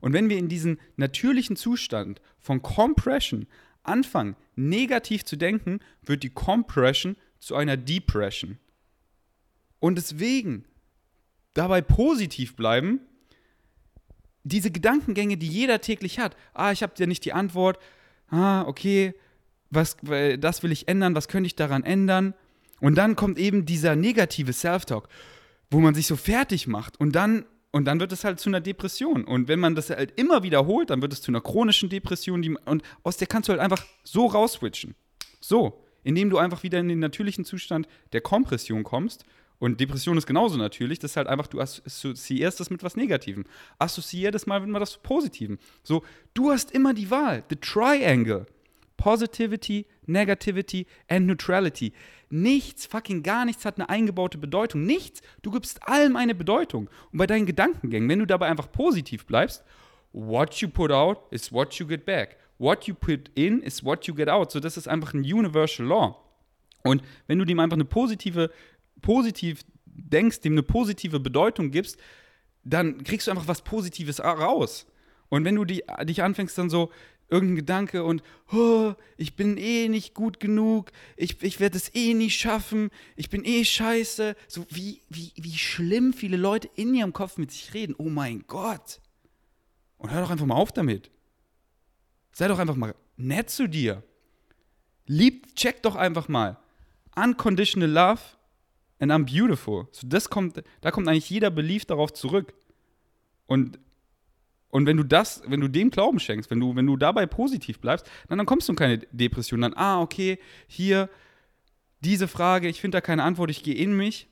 Und 0.02 0.14
wenn 0.14 0.30
wir 0.30 0.38
in 0.38 0.50
diesen 0.50 0.80
natürlichen 0.96 1.56
Zustand 1.56 2.20
von 2.40 2.62
Compression 2.62 3.48
anfangen, 3.84 4.36
negativ 4.56 5.24
zu 5.24 5.36
denken, 5.36 5.80
wird 6.04 6.24
die 6.24 6.30
Compression 6.30 7.16
zu 7.40 7.56
einer 7.56 7.78
Depression. 7.78 8.58
Und 9.80 9.98
deswegen 9.98 10.66
dabei 11.54 11.82
positiv 11.82 12.56
bleiben, 12.56 13.02
diese 14.48 14.72
Gedankengänge, 14.72 15.38
die 15.38 15.48
jeder 15.48 15.82
täglich 15.82 16.20
hat. 16.20 16.36
Ah, 16.54 16.72
ich 16.72 16.84
habe 16.84 16.96
dir 16.96 17.08
nicht 17.08 17.26
die 17.26 17.34
Antwort. 17.34 17.80
Ah, 18.30 18.64
okay, 18.64 19.14
was, 19.70 19.98
das 20.40 20.64
will 20.64 20.72
ich 20.72 20.88
ändern, 20.88 21.16
was 21.16 21.28
könnte 21.28 21.48
ich 21.48 21.56
daran 21.56 21.84
ändern? 21.84 22.34
Und 22.80 22.96
dann 22.96 23.16
kommt 23.16 23.40
eben 23.40 23.66
dieser 23.66 23.96
negative 23.96 24.54
Self-Talk, 24.54 25.08
wo 25.72 25.80
man 25.80 25.96
sich 25.96 26.08
so 26.08 26.16
fertig 26.16 26.68
macht 26.68 27.00
und 27.00 27.16
dann 27.16 27.46
und 27.72 27.86
dann 27.86 28.00
wird 28.00 28.12
es 28.12 28.24
halt 28.24 28.40
zu 28.40 28.50
einer 28.50 28.62
Depression. 28.62 29.26
Und 29.26 29.50
wenn 29.50 29.60
man 29.60 29.76
das 29.76 29.90
halt 29.90 30.20
immer 30.20 30.42
wiederholt, 30.42 30.90
dann 30.90 31.02
wird 31.02 31.14
es 31.14 31.22
zu 31.22 31.32
einer 31.32 31.42
chronischen 31.42 31.90
Depression. 31.90 32.42
Die, 32.42 32.56
und 32.66 32.82
aus 33.04 33.18
der 33.18 33.28
kannst 33.28 33.50
du 33.50 33.52
halt 33.52 33.62
einfach 33.62 33.86
so 34.04 34.26
rausswitchen. 34.26 34.96
So, 35.42 35.84
indem 36.04 36.30
du 36.30 36.38
einfach 36.38 36.64
wieder 36.64 36.80
in 36.80 36.88
den 36.88 37.00
natürlichen 37.00 37.46
Zustand 37.46 37.88
der 38.14 38.22
Kompression 38.22 38.84
kommst. 38.84 39.26
Und 39.60 39.80
Depression 39.80 40.18
ist 40.18 40.28
genauso 40.28 40.58
natürlich. 40.58 41.00
Das 41.00 41.12
ist 41.12 41.18
halt 41.18 41.28
einfach, 41.28 41.48
du 41.48 41.60
assoziierst 41.60 42.60
das 42.60 42.70
mit 42.70 42.84
was 42.84 42.96
Negativem. 42.96 43.46
Assoziier 43.80 44.32
das 44.32 44.46
mal 44.46 44.60
mit 44.60 44.80
was 44.80 44.98
Positivem. 44.98 45.58
So, 45.84 46.04
du 46.34 46.52
hast 46.52 46.72
immer 46.72 46.94
die 46.94 47.10
Wahl. 47.10 47.44
The 47.50 47.56
Triangle. 47.56 48.46
Positivity, 48.98 49.86
Negativity 50.06 50.88
and 51.08 51.28
Neutrality. 51.28 51.94
Nichts, 52.30 52.86
fucking 52.88 53.24
gar 53.24 53.46
nichts 53.46 53.64
hat 53.64 53.78
eine 53.78 53.90
eingebaute 53.90 54.38
Bedeutung. 54.38 54.84
Nichts. 54.84 55.22
Du 55.44 55.52
gibst 55.52 55.88
allem 55.88 56.16
eine 56.16 56.36
Bedeutung. 56.36 56.90
Und 57.12 57.18
bei 57.18 57.28
deinen 57.28 57.46
Gedankengängen, 57.46 58.10
wenn 58.10 58.20
du 58.20 58.26
dabei 58.26 58.48
einfach 58.48 58.72
positiv 58.72 59.26
bleibst, 59.26 59.64
what 60.14 60.56
you 60.56 60.68
put 60.68 60.92
out 60.92 61.20
is 61.32 61.52
what 61.52 61.74
you 61.76 61.88
get 61.88 62.06
back. 62.06 62.38
What 62.60 62.86
you 62.86 62.96
put 62.96 63.30
in 63.36 63.62
is 63.62 63.84
what 63.84 64.06
you 64.06 64.16
get 64.16 64.30
out. 64.30 64.52
So, 64.52 64.60
das 64.60 64.78
ist 64.78 64.88
einfach 64.88 65.14
ein 65.14 65.22
Universal 65.22 65.86
Law. 65.86 66.18
Und 66.84 67.04
wenn 67.28 67.38
du 67.38 67.46
dem 67.46 67.60
einfach 67.60 67.76
eine 67.78 67.86
positive, 67.86 68.50
positiv 69.02 69.62
denkst, 69.86 70.42
dem 70.42 70.54
eine 70.54 70.64
positive 70.64 71.20
Bedeutung 71.20 71.72
gibst, 71.72 71.98
dann 72.64 73.04
kriegst 73.04 73.28
du 73.28 73.32
einfach 73.32 73.48
was 73.48 73.64
Positives 73.64 74.20
raus. 74.20 74.86
Und 75.30 75.46
wenn 75.46 75.56
du 75.56 75.66
die, 75.66 75.84
dich 76.06 76.24
anfängst 76.24 76.58
dann 76.58 76.70
so, 76.70 76.92
irgendein 77.30 77.58
Gedanke 77.58 78.04
und 78.04 78.24
oh, 78.52 78.94
ich 79.18 79.36
bin 79.36 79.58
eh 79.58 79.90
nicht 79.90 80.14
gut 80.14 80.40
genug, 80.40 80.92
ich, 81.16 81.42
ich 81.44 81.60
werde 81.60 81.78
es 81.78 81.94
eh 81.94 82.14
nie 82.14 82.30
schaffen, 82.30 82.90
ich 83.16 83.30
bin 83.30 83.44
eh 83.44 83.66
scheiße. 83.66 84.36
So 84.48 84.66
wie, 84.70 85.02
wie, 85.10 85.34
wie 85.36 85.58
schlimm 85.58 86.14
viele 86.14 86.38
Leute 86.38 86.70
in 86.76 86.94
ihrem 86.94 87.14
Kopf 87.14 87.38
mit 87.38 87.52
sich 87.52 87.74
reden. 87.74 87.96
Oh 87.98 88.10
mein 88.10 88.46
Gott. 88.48 89.02
Und 89.98 90.12
hör 90.12 90.22
doch 90.22 90.30
einfach 90.30 90.46
mal 90.46 90.56
auf 90.56 90.72
damit. 90.72 91.12
Sei 92.32 92.48
doch 92.48 92.60
einfach 92.60 92.76
mal 92.76 92.96
nett 93.18 93.50
zu 93.50 93.68
dir. 93.68 94.04
Lieb, 95.06 95.56
check 95.56 95.82
doch 95.84 95.96
einfach 95.96 96.28
mal. 96.28 96.58
Unconditional 97.16 97.90
love 97.90 98.22
and 99.00 99.12
I'm 99.12 99.26
beautiful. 99.26 99.88
So 99.92 100.08
das 100.08 100.30
kommt, 100.30 100.64
da 100.82 100.92
kommt 100.92 101.08
eigentlich 101.08 101.30
jeder 101.30 101.50
Belief 101.50 101.86
darauf 101.86 102.14
zurück. 102.14 102.54
Und 103.46 103.80
und 104.70 104.86
wenn 104.86 104.98
du 104.98 105.04
das, 105.04 105.42
wenn 105.48 105.62
du 105.62 105.70
dem 105.70 105.90
Glauben 105.90 106.20
schenkst, 106.20 106.52
wenn 106.52 106.60
du, 106.60 106.76
wenn 106.76 106.86
du 106.86 106.98
dabei 106.98 107.26
positiv 107.26 107.80
bleibst, 107.80 108.06
dann, 108.28 108.38
dann 108.38 108.46
kommst 108.46 108.68
du 108.68 108.74
in 108.74 108.78
keine 108.78 108.98
Depression. 109.12 109.62
Dann, 109.62 109.74
ah, 109.76 110.02
okay, 110.02 110.40
hier, 110.68 111.10
diese 112.02 112.28
Frage, 112.28 112.68
ich 112.68 112.82
finde 112.82 112.98
da 112.98 113.02
keine 113.02 113.24
Antwort, 113.24 113.50
ich 113.50 113.64
gehe 113.64 113.76
in 113.76 113.96
mich. 113.96 114.28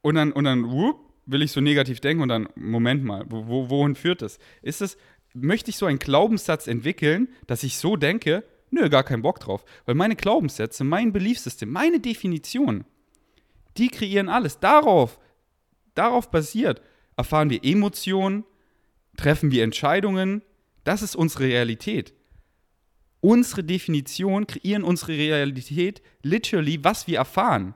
Und 0.00 0.14
dann, 0.14 0.32
und 0.32 0.44
dann, 0.44 0.70
whoop, 0.70 1.12
will 1.26 1.42
ich 1.42 1.52
so 1.52 1.60
negativ 1.60 2.00
denken 2.00 2.22
und 2.22 2.28
dann, 2.28 2.48
Moment 2.54 3.04
mal, 3.04 3.24
wo, 3.28 3.68
wohin 3.68 3.94
führt 3.94 4.22
das? 4.22 4.38
Ist 4.62 4.80
es, 4.80 4.96
möchte 5.34 5.70
ich 5.70 5.76
so 5.76 5.86
einen 5.86 5.98
Glaubenssatz 5.98 6.66
entwickeln, 6.66 7.28
dass 7.46 7.62
ich 7.62 7.76
so 7.78 7.96
denke? 7.96 8.44
Nö, 8.70 8.88
gar 8.88 9.04
keinen 9.04 9.22
Bock 9.22 9.38
drauf. 9.40 9.64
Weil 9.84 9.94
meine 9.94 10.16
Glaubenssätze, 10.16 10.84
mein 10.84 11.12
Beliefssystem, 11.12 11.70
meine 11.70 12.00
Definition, 12.00 12.84
die 13.76 13.88
kreieren 13.88 14.28
alles. 14.28 14.58
Darauf, 14.58 15.18
darauf 15.94 16.30
basiert, 16.30 16.80
erfahren 17.16 17.50
wir 17.50 17.64
Emotionen, 17.64 18.44
treffen 19.16 19.50
wir 19.50 19.64
Entscheidungen. 19.64 20.42
Das 20.84 21.02
ist 21.02 21.16
unsere 21.16 21.44
Realität. 21.44 22.12
Unsere 23.20 23.62
Definition 23.62 24.46
kreieren 24.46 24.82
unsere 24.82 25.12
Realität 25.12 26.02
literally, 26.22 26.82
was 26.82 27.06
wir 27.06 27.18
erfahren. 27.18 27.74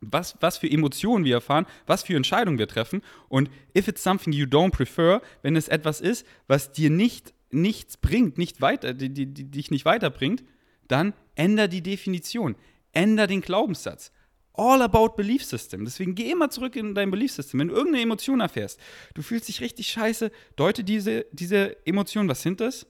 Was, 0.00 0.36
was 0.40 0.58
für 0.58 0.70
Emotionen 0.70 1.24
wir 1.24 1.36
erfahren, 1.36 1.66
was 1.86 2.02
für 2.02 2.16
Entscheidungen 2.16 2.58
wir 2.58 2.68
treffen. 2.68 3.00
Und 3.28 3.48
if 3.76 3.88
it's 3.88 4.02
something 4.02 4.32
you 4.32 4.44
don't 4.44 4.72
prefer, 4.72 5.22
wenn 5.42 5.56
es 5.56 5.68
etwas 5.68 6.00
ist, 6.00 6.26
was 6.48 6.72
dir 6.72 6.90
nicht, 6.90 7.32
nichts 7.50 7.96
bringt, 7.96 8.38
nicht 8.38 8.60
weiter, 8.60 8.92
die, 8.92 9.08
die, 9.08 9.26
die 9.26 9.50
dich 9.50 9.70
nicht 9.70 9.84
weiterbringt, 9.84 10.44
dann 10.88 11.14
änder 11.34 11.68
die 11.68 11.82
Definition, 11.82 12.56
änder 12.92 13.26
den 13.26 13.40
Glaubenssatz 13.40 14.12
all 14.56 14.82
about 14.82 15.16
Belief 15.16 15.44
System. 15.44 15.84
Deswegen 15.84 16.14
geh 16.14 16.30
immer 16.30 16.50
zurück 16.50 16.76
in 16.76 16.94
dein 16.94 17.10
Belief 17.10 17.32
System. 17.32 17.60
Wenn 17.60 17.68
du 17.68 17.74
irgendeine 17.74 18.02
Emotion 18.02 18.40
erfährst, 18.40 18.80
du 19.14 19.22
fühlst 19.22 19.48
dich 19.48 19.60
richtig 19.60 19.88
scheiße, 19.88 20.30
deute 20.56 20.84
diese, 20.84 21.26
diese 21.32 21.76
Emotion, 21.86 22.28
was 22.28 22.42
sind 22.42 22.60
das? 22.60 22.86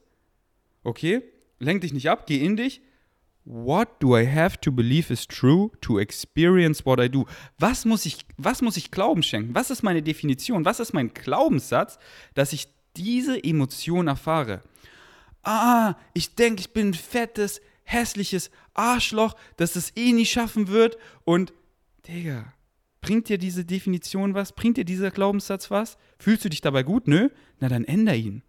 Okay, 0.84 1.22
lenk 1.58 1.80
dich 1.80 1.92
nicht 1.92 2.08
ab, 2.08 2.26
geh 2.26 2.44
in 2.44 2.56
dich. 2.56 2.80
What 3.44 4.02
do 4.02 4.18
I 4.18 4.26
have 4.26 4.58
to 4.62 4.72
believe 4.72 5.12
is 5.12 5.26
true 5.26 5.70
to 5.80 6.00
experience 6.00 6.84
what 6.84 6.98
I 6.98 7.08
do? 7.08 7.26
Was 7.58 7.84
muss 7.84 8.04
ich, 8.04 8.26
was 8.36 8.60
muss 8.60 8.76
ich 8.76 8.90
Glauben 8.90 9.22
schenken? 9.22 9.54
Was 9.54 9.70
ist 9.70 9.84
meine 9.84 10.02
Definition? 10.02 10.64
Was 10.64 10.80
ist 10.80 10.92
mein 10.92 11.14
Glaubenssatz, 11.14 11.98
dass 12.34 12.52
ich 12.52 12.66
diese 12.96 13.42
Emotion 13.42 14.08
erfahre? 14.08 14.62
Ah, 15.44 15.94
ich 16.12 16.34
denke, 16.34 16.60
ich 16.60 16.72
bin 16.72 16.88
ein 16.88 16.94
fettes, 16.94 17.60
hässliches 17.86 18.50
Arschloch, 18.74 19.34
das 19.56 19.76
es 19.76 19.96
eh 19.96 20.12
nie 20.12 20.26
schaffen 20.26 20.68
wird. 20.68 20.98
Und, 21.24 21.54
Digga, 22.06 22.52
bringt 23.00 23.28
dir 23.28 23.38
diese 23.38 23.64
Definition 23.64 24.34
was? 24.34 24.52
Bringt 24.52 24.76
dir 24.76 24.84
dieser 24.84 25.10
Glaubenssatz 25.10 25.70
was? 25.70 25.96
Fühlst 26.18 26.44
du 26.44 26.50
dich 26.50 26.60
dabei 26.60 26.82
gut? 26.82 27.08
Nö? 27.08 27.30
Na, 27.60 27.68
dann 27.68 27.84
änder 27.84 28.14
ihn. 28.14 28.42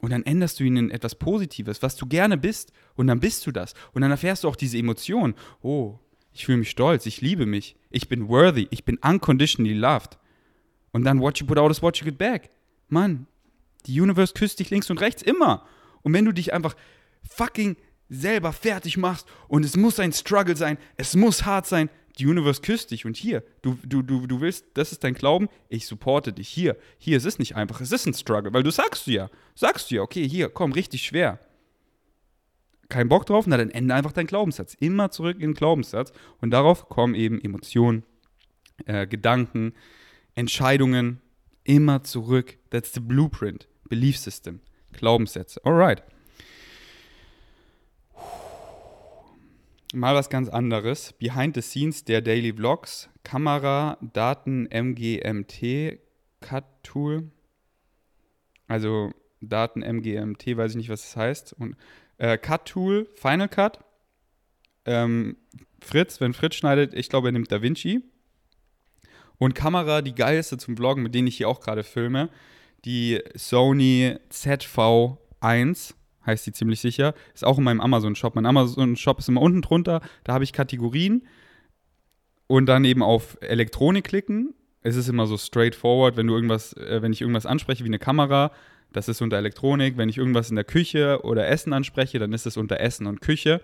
Und 0.00 0.10
dann 0.10 0.24
änderst 0.24 0.58
du 0.58 0.64
ihn 0.64 0.76
in 0.76 0.90
etwas 0.90 1.14
Positives, 1.14 1.80
was 1.80 1.94
du 1.94 2.06
gerne 2.06 2.36
bist. 2.36 2.72
Und 2.96 3.06
dann 3.06 3.20
bist 3.20 3.46
du 3.46 3.52
das. 3.52 3.74
Und 3.92 4.02
dann 4.02 4.10
erfährst 4.10 4.42
du 4.42 4.48
auch 4.48 4.56
diese 4.56 4.76
Emotion. 4.76 5.34
Oh, 5.62 6.00
ich 6.32 6.44
fühle 6.44 6.58
mich 6.58 6.70
stolz, 6.70 7.06
ich 7.06 7.20
liebe 7.20 7.46
mich, 7.46 7.76
ich 7.90 8.08
bin 8.08 8.28
worthy, 8.28 8.66
ich 8.70 8.84
bin 8.84 8.98
unconditionally 8.98 9.74
loved. 9.74 10.18
Und 10.90 11.04
dann 11.04 11.20
what 11.20 11.38
you 11.38 11.46
put 11.46 11.58
out 11.58 11.70
is 11.70 11.82
what 11.82 11.96
you 11.98 12.04
get 12.04 12.18
back. 12.18 12.50
Mann, 12.88 13.26
die 13.86 14.00
Universe 14.00 14.34
küsst 14.34 14.58
dich 14.58 14.70
links 14.70 14.90
und 14.90 15.00
rechts 15.00 15.22
immer. 15.22 15.66
Und 16.02 16.12
wenn 16.12 16.24
du 16.24 16.32
dich 16.32 16.52
einfach 16.52 16.74
fucking 17.22 17.76
selber 18.12 18.52
fertig 18.52 18.96
machst 18.96 19.26
und 19.48 19.64
es 19.64 19.76
muss 19.76 19.98
ein 19.98 20.12
Struggle 20.12 20.56
sein, 20.56 20.78
es 20.96 21.16
muss 21.16 21.44
hart 21.44 21.66
sein, 21.66 21.88
die 22.18 22.26
Universe 22.26 22.60
küsst 22.60 22.90
dich 22.90 23.06
und 23.06 23.16
hier, 23.16 23.42
du, 23.62 23.78
du, 23.84 24.02
du, 24.02 24.26
du 24.26 24.40
willst, 24.40 24.66
das 24.74 24.92
ist 24.92 25.02
dein 25.02 25.14
Glauben, 25.14 25.48
ich 25.68 25.86
supporte 25.86 26.32
dich 26.32 26.48
hier. 26.48 26.76
Hier, 26.98 27.16
es 27.16 27.24
ist 27.24 27.38
nicht 27.38 27.56
einfach, 27.56 27.80
es 27.80 27.90
ist 27.90 28.06
ein 28.06 28.12
Struggle, 28.12 28.52
weil 28.52 28.62
du 28.62 28.70
sagst 28.70 29.06
ja, 29.06 29.30
sagst 29.54 29.90
du 29.90 29.96
ja, 29.96 30.02
okay, 30.02 30.28
hier, 30.28 30.50
komm, 30.50 30.72
richtig 30.72 31.02
schwer. 31.02 31.38
Kein 32.90 33.08
Bock 33.08 33.24
drauf, 33.24 33.46
na 33.46 33.56
dann 33.56 33.70
ende 33.70 33.94
einfach 33.94 34.12
deinen 34.12 34.26
Glaubenssatz. 34.26 34.74
Immer 34.74 35.10
zurück 35.10 35.36
in 35.36 35.50
den 35.50 35.54
Glaubenssatz 35.54 36.12
und 36.42 36.50
darauf 36.50 36.90
kommen 36.90 37.14
eben 37.14 37.40
Emotionen, 37.40 38.04
äh, 38.84 39.06
Gedanken, 39.06 39.72
Entscheidungen, 40.34 41.22
immer 41.64 42.02
zurück. 42.02 42.58
That's 42.68 42.92
the 42.92 43.00
blueprint, 43.00 43.68
Belief 43.88 44.18
System, 44.18 44.60
Glaubenssätze. 44.92 45.64
Alright. 45.64 46.02
Mal 49.94 50.14
was 50.14 50.30
ganz 50.30 50.48
anderes. 50.48 51.12
Behind 51.12 51.54
the 51.54 51.60
Scenes 51.60 52.04
der 52.04 52.22
Daily 52.22 52.54
Vlogs. 52.54 53.10
Kamera, 53.24 53.98
Daten, 54.00 54.66
MGMT, 54.66 55.98
Cut 56.40 56.64
Tool. 56.82 57.30
Also 58.68 59.12
Daten, 59.42 59.82
MGMT, 59.82 60.56
weiß 60.56 60.70
ich 60.70 60.76
nicht, 60.78 60.88
was 60.88 61.02
das 61.02 61.16
heißt. 61.16 61.52
Und 61.52 61.76
äh, 62.16 62.38
Cut 62.38 62.64
Tool, 62.66 63.06
Final 63.14 63.48
Cut. 63.48 63.80
Ähm, 64.86 65.36
Fritz, 65.82 66.20
wenn 66.22 66.32
Fritz 66.32 66.54
schneidet, 66.54 66.94
ich 66.94 67.10
glaube, 67.10 67.28
er 67.28 67.32
nimmt 67.32 67.52
Da 67.52 67.60
Vinci. 67.60 68.00
Und 69.36 69.54
Kamera, 69.54 70.00
die 70.00 70.14
geilste 70.14 70.56
zum 70.56 70.76
Vloggen, 70.76 71.02
mit 71.02 71.14
denen 71.14 71.28
ich 71.28 71.36
hier 71.36 71.48
auch 71.48 71.60
gerade 71.60 71.84
filme. 71.84 72.30
Die 72.86 73.20
Sony 73.34 74.16
ZV1 74.30 75.94
heißt 76.26 76.46
die 76.46 76.52
ziemlich 76.52 76.80
sicher. 76.80 77.14
Ist 77.34 77.44
auch 77.44 77.58
in 77.58 77.64
meinem 77.64 77.80
Amazon-Shop. 77.80 78.34
Mein 78.34 78.46
Amazon-Shop 78.46 79.18
ist 79.18 79.28
immer 79.28 79.40
unten 79.40 79.62
drunter. 79.62 80.00
Da 80.24 80.34
habe 80.34 80.44
ich 80.44 80.52
Kategorien 80.52 81.26
und 82.46 82.66
dann 82.66 82.84
eben 82.84 83.02
auf 83.02 83.38
Elektronik 83.40 84.04
klicken. 84.04 84.54
Es 84.82 84.96
ist 84.96 85.08
immer 85.08 85.26
so 85.26 85.38
straightforward, 85.38 86.16
wenn 86.16 86.26
du 86.26 86.34
irgendwas, 86.34 86.72
äh, 86.74 87.00
wenn 87.02 87.12
ich 87.12 87.20
irgendwas 87.20 87.46
anspreche 87.46 87.84
wie 87.84 87.88
eine 87.88 87.98
Kamera, 87.98 88.52
das 88.92 89.08
ist 89.08 89.22
unter 89.22 89.38
Elektronik. 89.38 89.96
Wenn 89.96 90.08
ich 90.08 90.18
irgendwas 90.18 90.50
in 90.50 90.56
der 90.56 90.64
Küche 90.64 91.20
oder 91.22 91.48
Essen 91.48 91.72
anspreche, 91.72 92.18
dann 92.18 92.32
ist 92.32 92.46
es 92.46 92.56
unter 92.56 92.80
Essen 92.80 93.06
und 93.06 93.20
Küche. 93.20 93.60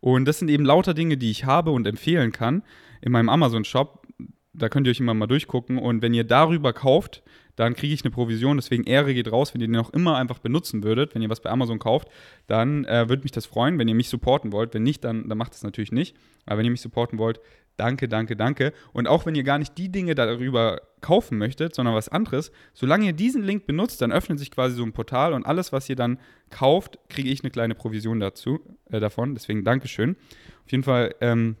Und 0.00 0.24
das 0.24 0.38
sind 0.38 0.48
eben 0.48 0.64
lauter 0.64 0.94
Dinge, 0.94 1.16
die 1.16 1.30
ich 1.30 1.44
habe 1.44 1.70
und 1.70 1.86
empfehlen 1.86 2.32
kann 2.32 2.62
in 3.00 3.12
meinem 3.12 3.28
Amazon-Shop. 3.28 4.06
Da 4.52 4.68
könnt 4.68 4.86
ihr 4.86 4.90
euch 4.90 5.00
immer 5.00 5.14
mal 5.14 5.26
durchgucken. 5.26 5.78
Und 5.78 6.02
wenn 6.02 6.14
ihr 6.14 6.24
darüber 6.24 6.72
kauft, 6.72 7.22
dann 7.56 7.74
kriege 7.74 7.94
ich 7.94 8.04
eine 8.04 8.10
Provision. 8.10 8.56
Deswegen 8.56 8.84
Ehre 8.84 9.14
geht 9.14 9.30
raus, 9.30 9.54
wenn 9.54 9.60
ihr 9.60 9.66
den 9.66 9.76
auch 9.76 9.90
immer 9.90 10.16
einfach 10.16 10.38
benutzen 10.38 10.82
würdet. 10.82 11.14
Wenn 11.14 11.22
ihr 11.22 11.30
was 11.30 11.40
bei 11.40 11.50
Amazon 11.50 11.78
kauft, 11.78 12.08
dann 12.46 12.84
äh, 12.84 13.08
würde 13.08 13.22
mich 13.22 13.32
das 13.32 13.46
freuen, 13.46 13.78
wenn 13.78 13.88
ihr 13.88 13.94
mich 13.94 14.08
supporten 14.08 14.52
wollt. 14.52 14.74
Wenn 14.74 14.82
nicht, 14.82 15.04
dann, 15.04 15.28
dann 15.28 15.38
macht 15.38 15.54
es 15.54 15.62
natürlich 15.62 15.92
nicht. 15.92 16.16
Aber 16.46 16.58
wenn 16.58 16.64
ihr 16.64 16.70
mich 16.70 16.80
supporten 16.80 17.18
wollt, 17.18 17.40
danke, 17.76 18.08
danke, 18.08 18.36
danke. 18.36 18.72
Und 18.92 19.06
auch 19.06 19.26
wenn 19.26 19.34
ihr 19.34 19.42
gar 19.42 19.58
nicht 19.58 19.76
die 19.78 19.90
Dinge 19.90 20.14
darüber 20.14 20.80
kaufen 21.00 21.38
möchtet, 21.38 21.74
sondern 21.74 21.94
was 21.94 22.08
anderes, 22.08 22.52
solange 22.74 23.06
ihr 23.06 23.12
diesen 23.12 23.42
Link 23.42 23.66
benutzt, 23.66 24.00
dann 24.00 24.12
öffnet 24.12 24.38
sich 24.38 24.50
quasi 24.50 24.76
so 24.76 24.82
ein 24.82 24.92
Portal 24.92 25.32
und 25.32 25.44
alles, 25.44 25.72
was 25.72 25.88
ihr 25.88 25.96
dann 25.96 26.18
kauft, 26.50 26.98
kriege 27.08 27.28
ich 27.28 27.42
eine 27.42 27.50
kleine 27.50 27.74
Provision 27.74 28.20
dazu, 28.20 28.60
äh, 28.90 29.00
davon. 29.00 29.34
Deswegen 29.34 29.64
Dankeschön. 29.64 30.16
Auf 30.64 30.70
jeden 30.70 30.84
Fall, 30.84 31.14
ähm, 31.20 31.56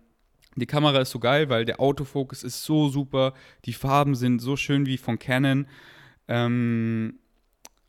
die 0.56 0.66
Kamera 0.66 1.00
ist 1.00 1.10
so 1.10 1.18
geil, 1.18 1.48
weil 1.48 1.64
der 1.64 1.80
Autofokus 1.80 2.42
ist 2.42 2.64
so 2.64 2.88
super, 2.88 3.34
die 3.64 3.72
Farben 3.72 4.14
sind 4.14 4.40
so 4.40 4.56
schön 4.56 4.86
wie 4.86 4.98
von 4.98 5.18
Canon 5.18 5.66
ähm, 6.28 7.18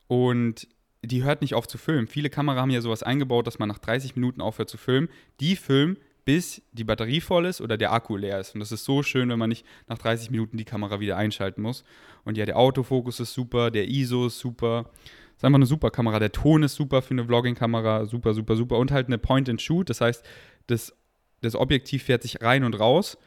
und 0.08 0.68
die 1.02 1.24
hört 1.24 1.42
nicht 1.42 1.54
auf 1.54 1.68
zu 1.68 1.78
filmen. 1.78 2.08
Viele 2.08 2.30
Kamera 2.30 2.62
haben 2.62 2.70
ja 2.70 2.82
sowas 2.82 3.04
eingebaut, 3.04 3.46
dass 3.46 3.60
man 3.60 3.68
nach 3.68 3.80
30 3.80 4.16
Minuten 4.16 4.42
aufhört 4.42 4.70
zu 4.70 4.78
filmen. 4.78 5.10
Die 5.42 5.58
filmen, 5.58 5.98
bis 6.26 6.62
die 6.72 6.86
Batterie 6.86 7.20
voll 7.20 7.46
ist 7.46 7.60
oder 7.60 7.78
der 7.78 7.92
Akku 7.92 8.16
leer 8.16 8.40
ist. 8.40 8.54
Und 8.54 8.62
das 8.62 8.72
ist 8.72 8.86
so 8.86 9.04
schön, 9.04 9.30
wenn 9.30 9.40
man 9.40 9.50
nicht 9.50 9.66
nach 9.88 9.98
30 9.98 10.32
Minuten 10.32 10.58
die 10.58 10.64
Kamera 10.64 11.02
wieder 11.02 11.18
einschalten 11.18 11.62
muss. 11.62 11.84
Und 12.24 12.38
ja, 12.38 12.46
der 12.46 12.58
Autofokus 12.58 13.20
ist 13.20 13.34
super, 13.34 13.72
der 13.72 13.90
ISO 13.90 14.28
ist 14.28 14.40
super. 14.40 14.90
Ist 15.36 15.44
einfach 15.44 15.58
eine 15.58 15.66
super 15.66 15.92
Kamera. 15.92 16.20
Der 16.20 16.32
Ton 16.32 16.64
ist 16.64 16.76
super 16.76 17.02
für 17.02 17.12
eine 17.12 17.26
Vlogging-Kamera. 17.26 18.06
Super, 18.06 18.34
super, 18.34 18.56
super. 18.56 18.78
Und 18.78 18.92
halt 18.92 19.08
eine 19.08 19.18
Point-and-Shoot. 19.18 19.90
Das 19.90 20.00
heißt, 20.00 20.24
das 20.68 20.96
das 21.44 21.56
Objektiv 21.56 22.04
fährt 22.04 22.24
sich 22.24 22.42
rein 22.42 22.64
und 22.64 22.80
raus 22.80 23.18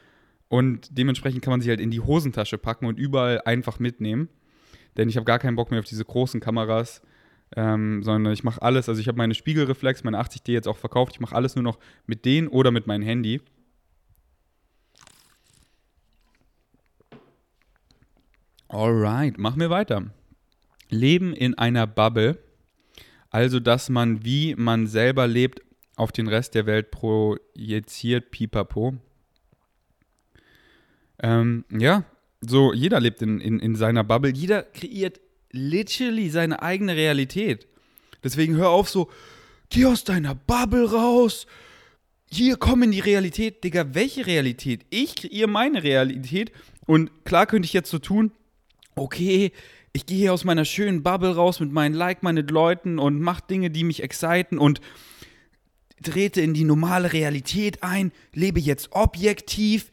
und 0.48 0.96
dementsprechend 0.96 1.42
kann 1.42 1.52
man 1.52 1.60
sich 1.60 1.68
halt 1.68 1.80
in 1.80 1.90
die 1.90 2.00
Hosentasche 2.00 2.58
packen 2.58 2.86
und 2.86 2.98
überall 2.98 3.40
einfach 3.44 3.78
mitnehmen. 3.78 4.28
Denn 4.96 5.08
ich 5.08 5.16
habe 5.16 5.24
gar 5.24 5.38
keinen 5.38 5.56
Bock 5.56 5.70
mehr 5.70 5.80
auf 5.80 5.86
diese 5.86 6.04
großen 6.04 6.40
Kameras, 6.40 7.02
ähm, 7.54 8.02
sondern 8.02 8.32
ich 8.32 8.44
mache 8.44 8.62
alles. 8.62 8.88
Also 8.88 9.00
ich 9.00 9.08
habe 9.08 9.18
meine 9.18 9.34
Spiegelreflex, 9.34 10.04
meine 10.04 10.20
80D 10.20 10.52
jetzt 10.52 10.68
auch 10.68 10.78
verkauft. 10.78 11.12
Ich 11.14 11.20
mache 11.20 11.34
alles 11.34 11.54
nur 11.54 11.62
noch 11.62 11.78
mit 12.06 12.24
denen 12.24 12.48
oder 12.48 12.70
mit 12.70 12.86
meinem 12.86 13.02
Handy. 13.02 13.40
Alright, 18.68 19.38
machen 19.38 19.60
wir 19.60 19.70
weiter. 19.70 20.10
Leben 20.88 21.32
in 21.32 21.56
einer 21.56 21.86
Bubble. 21.86 22.38
Also, 23.30 23.60
dass 23.60 23.90
man, 23.90 24.24
wie 24.24 24.54
man 24.54 24.86
selber 24.86 25.26
lebt, 25.26 25.60
auf 25.96 26.12
den 26.12 26.28
Rest 26.28 26.54
der 26.54 26.66
Welt 26.66 26.90
projiziert, 26.90 28.30
pipapo. 28.30 28.94
Ähm, 31.18 31.64
ja, 31.70 32.04
so 32.42 32.72
jeder 32.72 33.00
lebt 33.00 33.22
in, 33.22 33.40
in, 33.40 33.58
in 33.58 33.74
seiner 33.74 34.04
Bubble, 34.04 34.32
jeder 34.32 34.62
kreiert 34.62 35.20
literally 35.50 36.28
seine 36.28 36.62
eigene 36.62 36.94
Realität. 36.94 37.66
Deswegen 38.22 38.56
hör 38.56 38.68
auf 38.68 38.90
so, 38.90 39.10
geh 39.70 39.86
aus 39.86 40.04
deiner 40.04 40.34
Bubble 40.34 40.90
raus, 40.90 41.46
hier 42.30 42.56
komm 42.56 42.82
in 42.82 42.90
die 42.90 43.00
Realität. 43.00 43.62
Digga, 43.64 43.94
welche 43.94 44.26
Realität? 44.26 44.84
Ich 44.90 45.14
kreiere 45.14 45.48
meine 45.48 45.82
Realität 45.82 46.52
und 46.84 47.24
klar 47.24 47.46
könnte 47.46 47.66
ich 47.66 47.72
jetzt 47.72 47.90
so 47.90 47.98
tun, 47.98 48.32
okay, 48.94 49.52
ich 49.92 50.04
gehe 50.04 50.18
hier 50.18 50.34
aus 50.34 50.44
meiner 50.44 50.66
schönen 50.66 51.02
Bubble 51.02 51.34
raus 51.34 51.60
mit 51.60 51.72
meinen 51.72 51.94
like-minded 51.94 52.50
Leuten 52.50 52.98
und 52.98 53.20
mach 53.20 53.40
Dinge, 53.40 53.70
die 53.70 53.84
mich 53.84 54.02
exciten 54.02 54.58
und 54.58 54.80
trete 56.02 56.40
in 56.40 56.54
die 56.54 56.64
normale 56.64 57.12
Realität 57.12 57.82
ein, 57.82 58.12
lebe 58.32 58.60
jetzt 58.60 58.88
objektiv, 58.92 59.90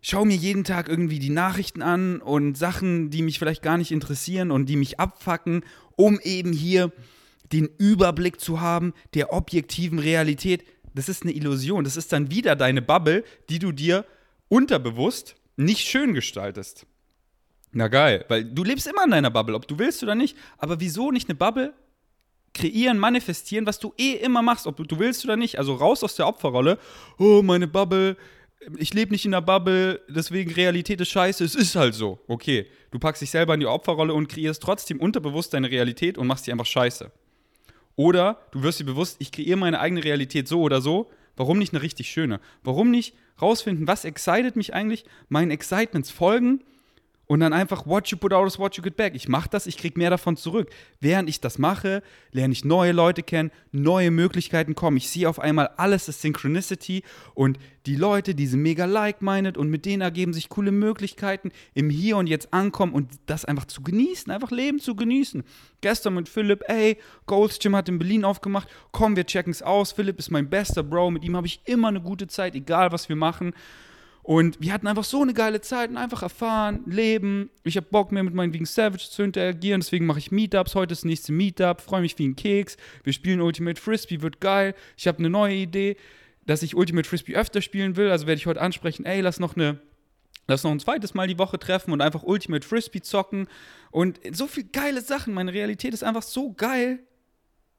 schaue 0.00 0.26
mir 0.26 0.36
jeden 0.36 0.64
Tag 0.64 0.88
irgendwie 0.88 1.18
die 1.18 1.30
Nachrichten 1.30 1.82
an 1.82 2.20
und 2.20 2.56
Sachen, 2.56 3.10
die 3.10 3.22
mich 3.22 3.38
vielleicht 3.38 3.62
gar 3.62 3.78
nicht 3.78 3.92
interessieren 3.92 4.50
und 4.50 4.66
die 4.66 4.76
mich 4.76 5.00
abfacken, 5.00 5.64
um 5.96 6.18
eben 6.20 6.52
hier 6.52 6.92
den 7.52 7.68
Überblick 7.78 8.40
zu 8.40 8.60
haben 8.60 8.94
der 9.14 9.32
objektiven 9.32 9.98
Realität. 9.98 10.64
Das 10.94 11.08
ist 11.08 11.22
eine 11.22 11.32
Illusion. 11.32 11.84
Das 11.84 11.96
ist 11.96 12.12
dann 12.12 12.30
wieder 12.30 12.56
deine 12.56 12.82
Bubble, 12.82 13.24
die 13.48 13.58
du 13.58 13.72
dir 13.72 14.04
unterbewusst 14.48 15.36
nicht 15.56 15.86
schön 15.86 16.14
gestaltest. 16.14 16.86
Na 17.72 17.88
geil, 17.88 18.24
weil 18.28 18.44
du 18.44 18.62
lebst 18.62 18.86
immer 18.86 19.04
in 19.04 19.10
deiner 19.10 19.30
Bubble, 19.30 19.54
ob 19.54 19.66
du 19.66 19.78
willst 19.78 20.02
oder 20.02 20.14
nicht. 20.14 20.36
Aber 20.58 20.80
wieso 20.80 21.10
nicht 21.10 21.28
eine 21.28 21.36
Bubble, 21.36 21.74
kreieren, 22.54 22.98
manifestieren, 22.98 23.66
was 23.66 23.78
du 23.78 23.92
eh 23.98 24.12
immer 24.14 24.40
machst, 24.40 24.66
ob 24.66 24.76
du 24.76 24.98
willst 24.98 25.24
oder 25.24 25.36
nicht. 25.36 25.58
Also 25.58 25.74
raus 25.74 26.02
aus 26.02 26.14
der 26.14 26.26
Opferrolle. 26.26 26.78
Oh, 27.18 27.42
meine 27.42 27.66
Bubble. 27.66 28.16
Ich 28.78 28.94
lebe 28.94 29.12
nicht 29.12 29.26
in 29.26 29.32
der 29.32 29.42
Bubble, 29.42 30.00
deswegen 30.08 30.50
Realität 30.52 31.00
ist 31.00 31.10
scheiße. 31.10 31.44
Es 31.44 31.54
ist 31.54 31.76
halt 31.76 31.94
so. 31.94 32.18
Okay, 32.28 32.66
du 32.92 32.98
packst 32.98 33.20
dich 33.20 33.30
selber 33.30 33.52
in 33.52 33.60
die 33.60 33.66
Opferrolle 33.66 34.14
und 34.14 34.28
kreierst 34.28 34.62
trotzdem 34.62 35.00
unterbewusst 35.00 35.52
deine 35.52 35.70
Realität 35.70 36.16
und 36.16 36.26
machst 36.26 36.46
die 36.46 36.52
einfach 36.52 36.64
scheiße. 36.64 37.10
Oder 37.96 38.40
du 38.52 38.62
wirst 38.62 38.80
dir 38.80 38.84
bewusst, 38.84 39.16
ich 39.18 39.32
kreiere 39.32 39.56
meine 39.56 39.80
eigene 39.80 40.02
Realität 40.02 40.48
so 40.48 40.62
oder 40.62 40.80
so. 40.80 41.10
Warum 41.36 41.58
nicht 41.58 41.74
eine 41.74 41.82
richtig 41.82 42.08
schöne? 42.08 42.40
Warum 42.62 42.90
nicht 42.90 43.14
rausfinden, 43.42 43.86
was 43.86 44.04
excited 44.04 44.56
mich 44.56 44.72
eigentlich, 44.72 45.04
meinen 45.28 45.50
Excitements 45.50 46.10
folgen 46.10 46.64
und 47.26 47.40
dann 47.40 47.52
einfach 47.52 47.86
what 47.86 48.08
you 48.08 48.18
put 48.18 48.32
out 48.32 48.46
is 48.46 48.58
what 48.58 48.76
you 48.76 48.82
get 48.82 48.96
back. 48.96 49.14
Ich 49.14 49.28
mache 49.28 49.48
das, 49.48 49.66
ich 49.66 49.76
kriege 49.76 49.98
mehr 49.98 50.10
davon 50.10 50.36
zurück. 50.36 50.70
Während 51.00 51.28
ich 51.28 51.40
das 51.40 51.58
mache, 51.58 52.02
lerne 52.32 52.52
ich 52.52 52.64
neue 52.64 52.92
Leute 52.92 53.22
kennen, 53.22 53.50
neue 53.72 54.10
Möglichkeiten 54.10 54.74
kommen. 54.74 54.96
Ich 54.96 55.08
sehe 55.08 55.28
auf 55.28 55.38
einmal 55.38 55.68
alles 55.76 56.08
ist 56.08 56.20
Synchronicity 56.20 57.02
und 57.34 57.58
die 57.86 57.96
Leute, 57.96 58.34
die 58.34 58.46
sind 58.46 58.62
mega 58.62 58.84
like-minded 58.84 59.58
und 59.58 59.68
mit 59.68 59.84
denen 59.84 60.02
ergeben 60.02 60.32
sich 60.32 60.48
coole 60.48 60.72
Möglichkeiten, 60.72 61.50
im 61.74 61.90
Hier 61.90 62.16
und 62.16 62.26
Jetzt 62.26 62.52
ankommen 62.52 62.92
und 62.92 63.10
das 63.26 63.44
einfach 63.44 63.66
zu 63.66 63.82
genießen, 63.82 64.32
einfach 64.32 64.50
Leben 64.50 64.78
zu 64.78 64.94
genießen. 64.96 65.42
Gestern 65.80 66.14
mit 66.14 66.28
Philipp, 66.28 66.62
ey, 66.68 66.98
Gold's 67.26 67.58
Gym 67.58 67.76
hat 67.76 67.88
in 67.88 67.98
Berlin 67.98 68.24
aufgemacht, 68.24 68.68
komm, 68.90 69.16
wir 69.16 69.26
checken's 69.26 69.62
aus. 69.62 69.92
Philipp 69.92 70.18
ist 70.18 70.30
mein 70.30 70.48
bester 70.48 70.82
Bro, 70.82 71.10
mit 71.10 71.24
ihm 71.24 71.36
habe 71.36 71.46
ich 71.46 71.60
immer 71.64 71.88
eine 71.88 72.00
gute 72.00 72.26
Zeit, 72.26 72.54
egal 72.54 72.92
was 72.92 73.08
wir 73.08 73.16
machen. 73.16 73.54
Und 74.24 74.58
wir 74.58 74.72
hatten 74.72 74.86
einfach 74.86 75.04
so 75.04 75.20
eine 75.20 75.34
geile 75.34 75.60
Zeit 75.60 75.90
und 75.90 75.98
einfach 75.98 76.22
erfahren, 76.22 76.80
leben. 76.86 77.50
Ich 77.62 77.76
habe 77.76 77.86
Bock 77.90 78.10
mehr 78.10 78.22
mit 78.22 78.32
meinen 78.32 78.54
Vegan 78.54 78.64
Savage 78.64 79.10
zu 79.10 79.22
interagieren, 79.22 79.82
deswegen 79.82 80.06
mache 80.06 80.18
ich 80.18 80.32
Meetups. 80.32 80.74
Heute 80.74 80.92
ist 80.92 81.02
das 81.02 81.04
nächste 81.04 81.32
Meetup, 81.32 81.82
freue 81.82 82.00
mich 82.00 82.18
wie 82.18 82.26
ein 82.26 82.34
Keks. 82.34 82.78
Wir 83.02 83.12
spielen 83.12 83.42
Ultimate 83.42 83.78
Frisbee, 83.78 84.22
wird 84.22 84.40
geil. 84.40 84.74
Ich 84.96 85.06
habe 85.06 85.18
eine 85.18 85.28
neue 85.28 85.54
Idee, 85.54 85.98
dass 86.46 86.62
ich 86.62 86.74
Ultimate 86.74 87.06
Frisbee 87.06 87.36
öfter 87.36 87.60
spielen 87.60 87.96
will. 87.96 88.10
Also 88.10 88.26
werde 88.26 88.38
ich 88.38 88.46
heute 88.46 88.62
ansprechen, 88.62 89.04
ey, 89.04 89.20
lass 89.20 89.40
noch 89.40 89.56
eine 89.56 89.78
Lass 90.46 90.62
noch 90.62 90.70
ein 90.70 90.80
zweites 90.80 91.14
Mal 91.14 91.26
die 91.26 91.38
Woche 91.38 91.58
treffen 91.58 91.92
und 91.92 92.02
einfach 92.02 92.22
Ultimate 92.22 92.66
Frisbee 92.66 93.00
zocken. 93.00 93.48
Und 93.90 94.20
so 94.32 94.46
viele 94.46 94.66
geile 94.68 95.00
Sachen. 95.00 95.32
Meine 95.32 95.54
Realität 95.54 95.94
ist 95.94 96.04
einfach 96.04 96.22
so 96.22 96.52
geil, 96.52 96.98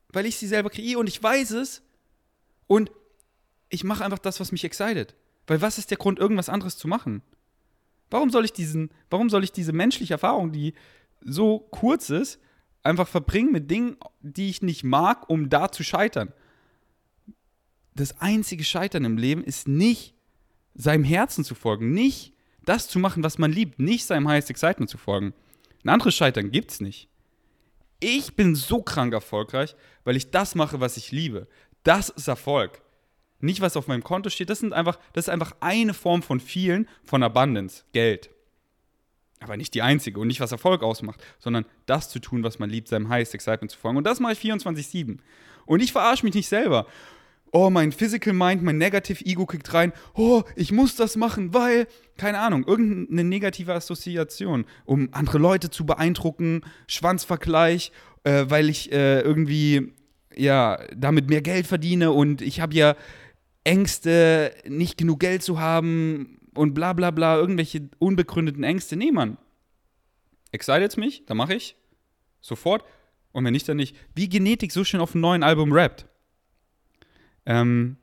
weil 0.10 0.26
ich 0.26 0.38
sie 0.38 0.48
selber 0.48 0.72
kreiere 0.72 1.00
und 1.00 1.08
ich 1.08 1.22
weiß 1.22 1.52
es. 1.52 1.84
Und 2.66 2.90
ich 3.70 3.84
mache 3.84 4.04
einfach 4.04 4.20
das, 4.20 4.40
was 4.40 4.52
mich 4.52 4.64
excited. 4.64 5.14
Weil 5.48 5.62
was 5.62 5.78
ist 5.78 5.92
der 5.92 5.98
Grund, 5.98 6.20
irgendwas 6.20 6.50
anderes 6.50 6.78
zu 6.78 6.88
machen? 6.88 7.22
Warum 8.10 8.30
soll 8.30 8.46
ich 8.46 8.54
diesen, 8.54 8.92
warum 9.10 9.30
soll 9.30 9.44
ich 9.44 9.52
diese 9.52 9.74
menschliche 9.74 10.14
Erfahrung, 10.14 10.52
die 10.52 10.74
so 11.22 11.60
kurz 11.60 12.10
ist, 12.10 12.40
einfach 12.84 13.08
verbringen 13.08 13.52
mit 13.52 13.70
Dingen, 13.70 13.98
die 14.22 14.50
ich 14.50 14.62
nicht 14.62 14.84
mag, 14.84 15.30
um 15.30 15.50
da 15.50 15.72
zu 15.72 15.84
scheitern? 15.84 16.34
Das 17.96 18.20
einzige 18.20 18.64
Scheitern 18.64 19.06
im 19.06 19.18
Leben 19.18 19.44
ist 19.44 19.68
nicht 19.68 20.16
seinem 20.74 21.04
Herzen 21.04 21.44
zu 21.44 21.56
folgen, 21.56 21.92
nicht 21.94 22.34
das 22.66 22.88
zu 22.88 23.00
machen, 23.00 23.24
was 23.24 23.38
man 23.38 23.52
liebt, 23.52 23.80
nicht 23.80 24.06
seinem 24.06 24.28
Highest 24.28 24.50
Excitement 24.50 24.90
zu 24.90 24.98
folgen. 24.98 25.34
Ein 25.84 25.90
anderes 25.90 26.16
Scheitern 26.16 26.52
gibt's 26.52 26.82
nicht. 26.82 27.10
Ich 28.00 28.36
bin 28.36 28.56
so 28.56 28.82
krank 28.82 29.14
erfolgreich, 29.14 29.76
weil 30.04 30.16
ich 30.16 30.32
das 30.32 30.56
mache, 30.56 30.80
was 30.80 30.98
ich 30.98 31.12
liebe. 31.12 31.48
Das 31.84 32.10
ist 32.10 32.28
Erfolg 32.28 32.82
nicht 33.40 33.62
was 33.62 33.78
auf 33.78 33.88
meinem 33.88 34.04
Konto 34.04 34.30
steht. 34.30 34.50
Das, 34.50 34.60
sind 34.60 34.74
einfach, 34.74 35.00
das 35.14 35.26
ist 35.26 35.30
einfach 35.30 35.56
eine 35.60 35.94
Form 35.94 36.22
von 36.22 36.40
vielen 36.40 36.88
von 37.04 37.24
Abundance, 37.24 37.84
Geld. 37.94 38.30
Aber 39.40 39.58
nicht 39.58 39.74
die 39.74 39.82
einzige 39.82 40.20
und 40.20 40.28
nicht 40.28 40.40
was 40.40 40.52
Erfolg 40.52 40.82
ausmacht, 40.82 41.24
sondern 41.40 41.66
das 41.86 42.10
zu 42.10 42.20
tun, 42.20 42.44
was 42.44 42.58
man 42.58 42.70
liebt, 42.70 42.88
seinem 42.88 43.10
Highest 43.10 43.36
Excitement 43.36 43.72
zu 43.72 43.78
folgen. 43.78 43.98
Und 43.98 44.06
das 44.06 44.20
mache 44.20 44.34
ich 44.34 44.40
24-7. 44.40 45.20
Und 45.66 45.82
ich 45.82 45.92
verarsche 45.92 46.26
mich 46.26 46.34
nicht 46.34 46.48
selber. 46.48 46.88
Oh, 47.52 47.70
mein 47.70 47.92
Physical 47.92 48.34
Mind, 48.34 48.64
mein 48.64 48.78
Negative 48.78 49.26
Ego 49.26 49.46
kickt 49.46 49.74
rein. 49.74 49.94
Oh, 50.14 50.44
ich 50.56 50.72
muss 50.72 50.96
das 50.96 51.16
machen, 51.16 51.54
weil, 51.54 51.88
keine 52.18 52.40
Ahnung, 52.40 52.66
irgendeine 52.66 53.24
negative 53.24 53.74
Assoziation, 53.74 54.66
um 54.84 55.10
andere 55.12 55.38
Leute 55.38 55.70
zu 55.70 55.86
beeindrucken, 55.86 56.64
Schwanzvergleich, 56.88 57.92
äh, 58.24 58.46
weil 58.50 58.70
ich 58.70 58.92
äh, 58.92 59.22
irgendwie, 59.22 59.94
ja, 60.36 60.80
damit 60.96 61.30
mehr 61.30 61.42
Geld 61.42 61.66
verdiene 61.66 62.12
und 62.12 62.42
ich 62.42 62.60
habe 62.60 62.74
ja 62.74 62.96
Ängste, 63.66 64.56
nicht 64.66 64.98
genug 64.98 65.20
Geld 65.20 65.44
zu 65.44 65.60
haben 65.60 66.40
und 66.54 66.74
bla 66.74 66.94
bla 66.94 67.12
bla, 67.12 67.36
irgendwelche 67.36 67.90
unbegründeten 68.00 68.64
Ängste. 68.64 68.96
Nee, 68.96 69.12
Mann. 69.12 69.38
Excited 70.52 70.96
mich, 70.96 71.26
dann 71.26 71.36
mache 71.36 71.56
ich. 71.56 71.76
Sofort. 72.40 72.86
Und 73.34 73.44
wenn 73.44 73.52
nicht, 73.52 73.68
dann 73.68 73.76
nicht. 73.76 73.98
Wie 74.16 74.30
Genetik 74.30 74.72
so 74.72 74.86
schön 74.86 75.02
auf 75.02 75.14
einem 75.14 75.22
neuen 75.22 75.44
Album 75.44 75.74
rappt. 75.74 76.08
Ähm, 77.46 77.98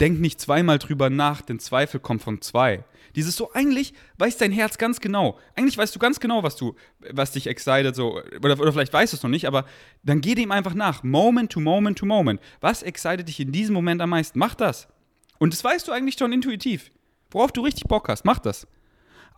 Denk 0.00 0.20
nicht 0.20 0.40
zweimal 0.40 0.78
drüber 0.78 1.10
nach, 1.10 1.40
denn 1.40 1.58
Zweifel 1.58 1.98
kommt 1.98 2.22
von 2.22 2.40
zwei. 2.40 2.84
Dieses 3.16 3.34
so, 3.34 3.52
eigentlich 3.52 3.94
weiß 4.18 4.36
dein 4.36 4.52
Herz 4.52 4.78
ganz 4.78 5.00
genau. 5.00 5.38
Eigentlich 5.56 5.76
weißt 5.76 5.94
du 5.94 5.98
ganz 5.98 6.20
genau, 6.20 6.44
was 6.44 6.54
du, 6.54 6.76
was 7.10 7.32
dich 7.32 7.48
excited, 7.48 7.96
so, 7.96 8.22
oder, 8.38 8.60
oder 8.60 8.72
vielleicht 8.72 8.92
weißt 8.92 9.12
du 9.12 9.16
es 9.16 9.22
noch 9.24 9.30
nicht, 9.30 9.46
aber 9.46 9.64
dann 10.04 10.20
geh 10.20 10.36
dem 10.36 10.52
einfach 10.52 10.74
nach. 10.74 11.02
Moment 11.02 11.50
to 11.50 11.58
moment 11.58 11.98
to 11.98 12.06
moment. 12.06 12.40
Was 12.60 12.84
excited 12.84 13.26
dich 13.26 13.40
in 13.40 13.50
diesem 13.50 13.74
Moment 13.74 14.00
am 14.00 14.10
meisten? 14.10 14.38
Mach 14.38 14.54
das. 14.54 14.86
Und 15.38 15.52
das 15.52 15.62
weißt 15.62 15.88
du 15.88 15.92
eigentlich 15.92 16.16
schon 16.18 16.32
intuitiv. 16.32 16.90
Worauf 17.30 17.52
du 17.52 17.62
richtig 17.62 17.84
Bock 17.84 18.08
hast, 18.08 18.24
mach 18.24 18.38
das. 18.38 18.66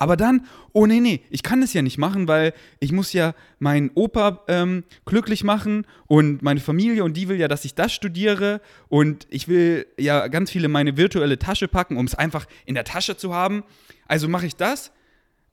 Aber 0.00 0.16
dann, 0.16 0.46
oh 0.72 0.86
nee, 0.86 0.98
nee, 0.98 1.20
ich 1.28 1.42
kann 1.42 1.60
das 1.60 1.74
ja 1.74 1.82
nicht 1.82 1.98
machen, 1.98 2.26
weil 2.26 2.54
ich 2.78 2.90
muss 2.90 3.12
ja 3.12 3.34
meinen 3.58 3.90
Opa 3.94 4.42
ähm, 4.48 4.84
glücklich 5.04 5.44
machen 5.44 5.86
und 6.06 6.40
meine 6.40 6.60
Familie 6.60 7.04
und 7.04 7.18
die 7.18 7.28
will 7.28 7.38
ja, 7.38 7.48
dass 7.48 7.66
ich 7.66 7.74
das 7.74 7.92
studiere 7.92 8.62
und 8.88 9.26
ich 9.28 9.46
will 9.46 9.86
ja 9.98 10.28
ganz 10.28 10.50
viele 10.50 10.66
in 10.66 10.72
meine 10.72 10.96
virtuelle 10.96 11.38
Tasche 11.38 11.68
packen, 11.68 11.98
um 11.98 12.06
es 12.06 12.14
einfach 12.14 12.46
in 12.64 12.74
der 12.74 12.84
Tasche 12.84 13.18
zu 13.18 13.34
haben. 13.34 13.62
Also 14.08 14.26
mache 14.26 14.46
ich 14.46 14.56
das. 14.56 14.90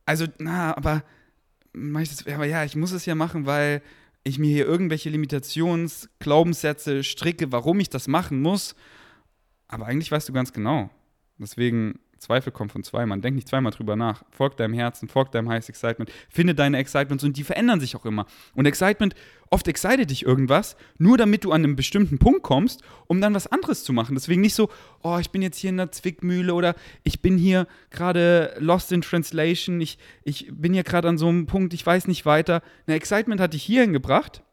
Also, 0.05 0.27
na, 0.37 0.77
aber, 0.77 1.03
aber 2.33 2.45
ja, 2.45 2.63
ich 2.63 2.77
muss 2.77 2.93
es 2.93 3.05
ja 3.05 3.15
machen, 3.15 3.45
weil 3.45 3.81
ich 4.23 4.39
mir 4.39 4.49
hier 4.49 4.65
irgendwelche 4.65 5.09
Limitationsglaubenssätze 5.09 7.03
stricke, 7.03 7.51
warum 7.51 7.81
ich 7.81 7.89
das 7.89 8.07
machen 8.07 8.41
muss. 8.41 8.75
Aber 9.67 9.85
eigentlich 9.85 10.11
weißt 10.11 10.29
du 10.29 10.33
ganz 10.33 10.53
genau. 10.53 10.89
Deswegen 11.37 11.99
Zweifel 12.19 12.51
kommen 12.51 12.69
von 12.69 12.83
zwei. 12.83 13.05
Man 13.05 13.21
denkt 13.21 13.35
nicht 13.35 13.47
zweimal 13.47 13.71
drüber 13.71 13.95
nach. 13.95 14.23
Folg 14.31 14.57
deinem 14.57 14.73
Herzen, 14.73 15.07
folg 15.07 15.31
deinem 15.31 15.49
Highest 15.49 15.69
Excitement. 15.69 16.11
Finde 16.29 16.55
deine 16.55 16.77
Excitements 16.77 17.23
und 17.23 17.37
die 17.37 17.43
verändern 17.43 17.79
sich 17.79 17.95
auch 17.95 18.05
immer. 18.05 18.25
Und 18.55 18.65
Excitement, 18.65 19.15
oft 19.49 19.67
excited 19.67 20.09
dich 20.09 20.25
irgendwas, 20.25 20.75
nur 20.97 21.17
damit 21.17 21.43
du 21.43 21.51
an 21.51 21.63
einem 21.63 21.75
bestimmten 21.75 22.17
Punkt 22.17 22.43
kommst, 22.43 22.81
um 23.07 23.21
dann 23.21 23.33
was 23.33 23.47
anderes 23.47 23.83
zu 23.83 23.93
machen. 23.93 24.15
Deswegen 24.15 24.41
nicht 24.41 24.55
so, 24.55 24.69
oh, 25.03 25.17
ich 25.19 25.29
bin 25.29 25.41
jetzt 25.41 25.57
hier 25.57 25.69
in 25.69 25.77
der 25.77 25.91
Zwickmühle 25.91 26.53
oder 26.53 26.75
ich 27.03 27.21
bin 27.21 27.37
hier 27.37 27.67
gerade 27.89 28.55
lost 28.59 28.91
in 28.91 29.01
translation, 29.01 29.79
ich, 29.79 29.97
ich 30.23 30.49
bin 30.51 30.73
hier 30.73 30.83
gerade 30.83 31.07
an 31.07 31.17
so 31.17 31.27
einem 31.27 31.45
Punkt, 31.45 31.73
ich 31.73 31.85
weiß 31.85 32.07
nicht 32.07 32.25
weiter. 32.25 32.61
Eine 32.87 32.97
Excitement 32.97 33.39
hat 33.39 33.53
dich 33.53 33.63
hierhin 33.63 33.93
gebracht 33.93 34.43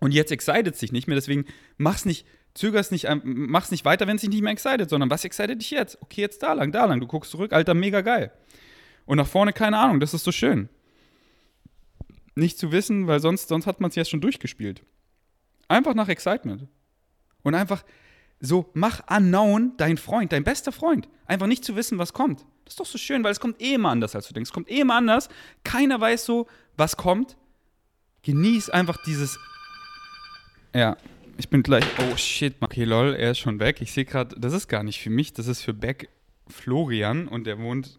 und 0.00 0.12
jetzt 0.12 0.32
excited 0.32 0.76
sich 0.76 0.92
nicht 0.92 1.08
mehr. 1.08 1.16
Deswegen 1.16 1.46
mach's 1.76 2.04
nicht 2.04 2.26
zögerst 2.54 2.92
nicht, 2.92 3.08
mach's 3.24 3.70
nicht 3.70 3.84
weiter, 3.84 4.06
wenn 4.06 4.16
es 4.16 4.22
dich 4.22 4.30
nicht 4.30 4.42
mehr 4.42 4.52
excited, 4.52 4.88
sondern 4.88 5.10
was 5.10 5.24
excited 5.24 5.60
dich 5.60 5.70
jetzt? 5.70 6.00
Okay, 6.02 6.20
jetzt 6.20 6.42
da 6.42 6.52
lang, 6.52 6.72
da 6.72 6.84
lang. 6.84 7.00
Du 7.00 7.06
guckst 7.06 7.30
zurück, 7.30 7.52
Alter, 7.52 7.74
mega 7.74 8.00
geil. 8.00 8.32
Und 9.06 9.16
nach 9.16 9.26
vorne, 9.26 9.52
keine 9.52 9.78
Ahnung, 9.78 10.00
das 10.00 10.14
ist 10.14 10.24
so 10.24 10.32
schön. 10.32 10.68
Nicht 12.34 12.58
zu 12.58 12.72
wissen, 12.72 13.06
weil 13.06 13.20
sonst, 13.20 13.48
sonst 13.48 13.66
hat 13.66 13.80
man 13.80 13.90
es 13.90 13.96
ja 13.96 14.04
schon 14.04 14.20
durchgespielt. 14.20 14.82
Einfach 15.68 15.94
nach 15.94 16.08
Excitement. 16.08 16.68
Und 17.42 17.54
einfach 17.54 17.84
so, 18.40 18.70
mach 18.74 19.02
unknown 19.08 19.72
dein 19.76 19.96
Freund, 19.96 20.32
dein 20.32 20.44
bester 20.44 20.72
Freund. 20.72 21.08
Einfach 21.26 21.46
nicht 21.46 21.64
zu 21.64 21.76
wissen, 21.76 21.98
was 21.98 22.12
kommt. 22.12 22.40
Das 22.64 22.74
ist 22.74 22.80
doch 22.80 22.86
so 22.86 22.98
schön, 22.98 23.22
weil 23.24 23.32
es 23.32 23.40
kommt 23.40 23.60
eh 23.60 23.74
immer 23.74 23.90
anders, 23.90 24.14
als 24.14 24.28
du 24.28 24.34
denkst. 24.34 24.50
Es 24.50 24.54
kommt 24.54 24.70
eh 24.70 24.80
immer 24.80 24.94
anders. 24.94 25.28
Keiner 25.64 26.00
weiß 26.00 26.24
so, 26.24 26.46
was 26.76 26.96
kommt. 26.96 27.36
Genieß 28.22 28.70
einfach 28.70 28.98
dieses. 29.04 29.38
Ja, 30.74 30.96
ich 31.36 31.48
bin 31.48 31.62
gleich. 31.62 31.84
Oh 31.98 32.16
shit, 32.16 32.54
okay, 32.60 32.84
lol, 32.84 33.14
er 33.14 33.32
ist 33.32 33.38
schon 33.38 33.60
weg. 33.60 33.80
Ich 33.80 33.92
sehe 33.92 34.04
gerade, 34.04 34.38
das 34.38 34.52
ist 34.52 34.68
gar 34.68 34.82
nicht 34.82 35.00
für 35.00 35.10
mich, 35.10 35.32
das 35.32 35.46
ist 35.46 35.62
für 35.62 35.74
Beck 35.74 36.08
Florian 36.48 37.28
und 37.28 37.46
der 37.46 37.58
wohnt 37.58 37.98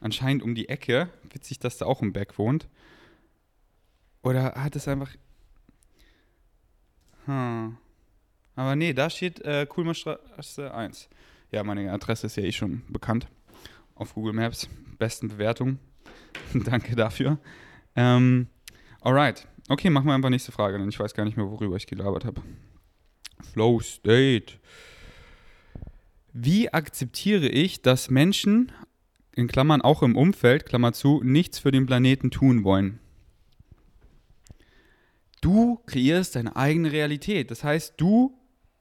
anscheinend 0.00 0.42
um 0.42 0.54
die 0.54 0.68
Ecke. 0.68 1.08
Witzig, 1.30 1.58
dass 1.58 1.78
der 1.78 1.86
auch 1.86 2.02
im 2.02 2.12
Beck 2.12 2.38
wohnt. 2.38 2.68
Oder 4.22 4.54
hat 4.54 4.76
es 4.76 4.88
einfach. 4.88 5.10
Hm. 7.26 7.76
Aber 8.54 8.76
nee, 8.76 8.92
da 8.92 9.10
steht 9.10 9.40
äh, 9.40 9.66
Kuhlmannstraße 9.66 10.72
1. 10.74 11.08
Ja, 11.50 11.64
meine 11.64 11.90
Adresse 11.92 12.26
ist 12.26 12.36
ja 12.36 12.42
eh 12.42 12.52
schon 12.52 12.82
bekannt. 12.88 13.26
Auf 13.94 14.14
Google 14.14 14.32
Maps. 14.32 14.68
Besten 14.98 15.28
Bewertung. 15.28 15.78
Danke 16.54 16.96
dafür. 16.96 17.38
Ähm, 17.96 18.48
alright. 19.00 19.46
Okay, 19.72 19.88
machen 19.88 20.04
wir 20.06 20.12
einfach 20.12 20.28
nächste 20.28 20.52
Frage, 20.52 20.76
denn 20.76 20.90
ich 20.90 21.00
weiß 21.00 21.14
gar 21.14 21.24
nicht 21.24 21.38
mehr, 21.38 21.50
worüber 21.50 21.76
ich 21.76 21.86
gelabert 21.86 22.26
habe. 22.26 22.42
Flow 23.40 23.80
State. 23.80 24.58
Wie 26.34 26.70
akzeptiere 26.70 27.48
ich, 27.48 27.80
dass 27.80 28.10
Menschen, 28.10 28.70
in 29.34 29.48
Klammern 29.48 29.80
auch 29.80 30.02
im 30.02 30.14
Umfeld, 30.14 30.66
Klammer 30.66 30.92
zu, 30.92 31.22
nichts 31.24 31.58
für 31.58 31.70
den 31.70 31.86
Planeten 31.86 32.30
tun 32.30 32.64
wollen? 32.64 32.98
Du 35.40 35.80
kreierst 35.86 36.36
deine 36.36 36.54
eigene 36.54 36.92
Realität. 36.92 37.50
Das 37.50 37.64
heißt, 37.64 37.94
du 37.96 38.38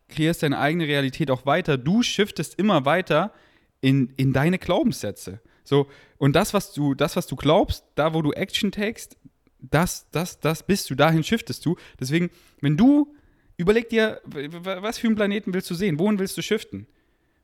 kreierst 0.10 0.43
deine 0.43 0.60
eigene 0.60 0.88
Realität 0.88 1.32
auch 1.32 1.45
weiter. 1.45 1.77
Du 1.77 2.04
shiftest 2.04 2.60
immer 2.60 2.84
weiter 2.84 3.32
in, 3.80 4.13
in 4.17 4.34
deine 4.34 4.60
Glaubenssätze. 4.60 5.39
So, 5.63 5.88
und 6.17 6.36
das, 6.36 6.54
was 6.54 6.73
du, 6.73 6.95
das, 6.95 7.15
was 7.15 7.27
du 7.27 7.38
glaubst, 7.38 7.86
da, 7.95 8.13
wo 8.13 8.21
du 8.21 8.34
Action 8.34 8.73
takest, 8.73 9.15
das, 9.62 10.10
das, 10.12 10.39
das 10.39 10.65
bist 10.65 10.89
du, 10.89 10.95
dahin 10.95 11.24
shiftest 11.24 11.65
du. 11.65 11.76
Deswegen, 12.00 12.30
wenn 12.62 12.78
du 12.78 13.13
Überleg 13.62 13.89
dir, 13.89 14.19
was 14.26 14.97
für 14.97 15.06
einen 15.06 15.15
Planeten 15.15 15.54
willst 15.54 15.69
du 15.69 15.76
sehen? 15.76 16.00
Wohin 16.00 16.17
willst 16.17 16.36
du 16.36 16.41
shiften? 16.41 16.88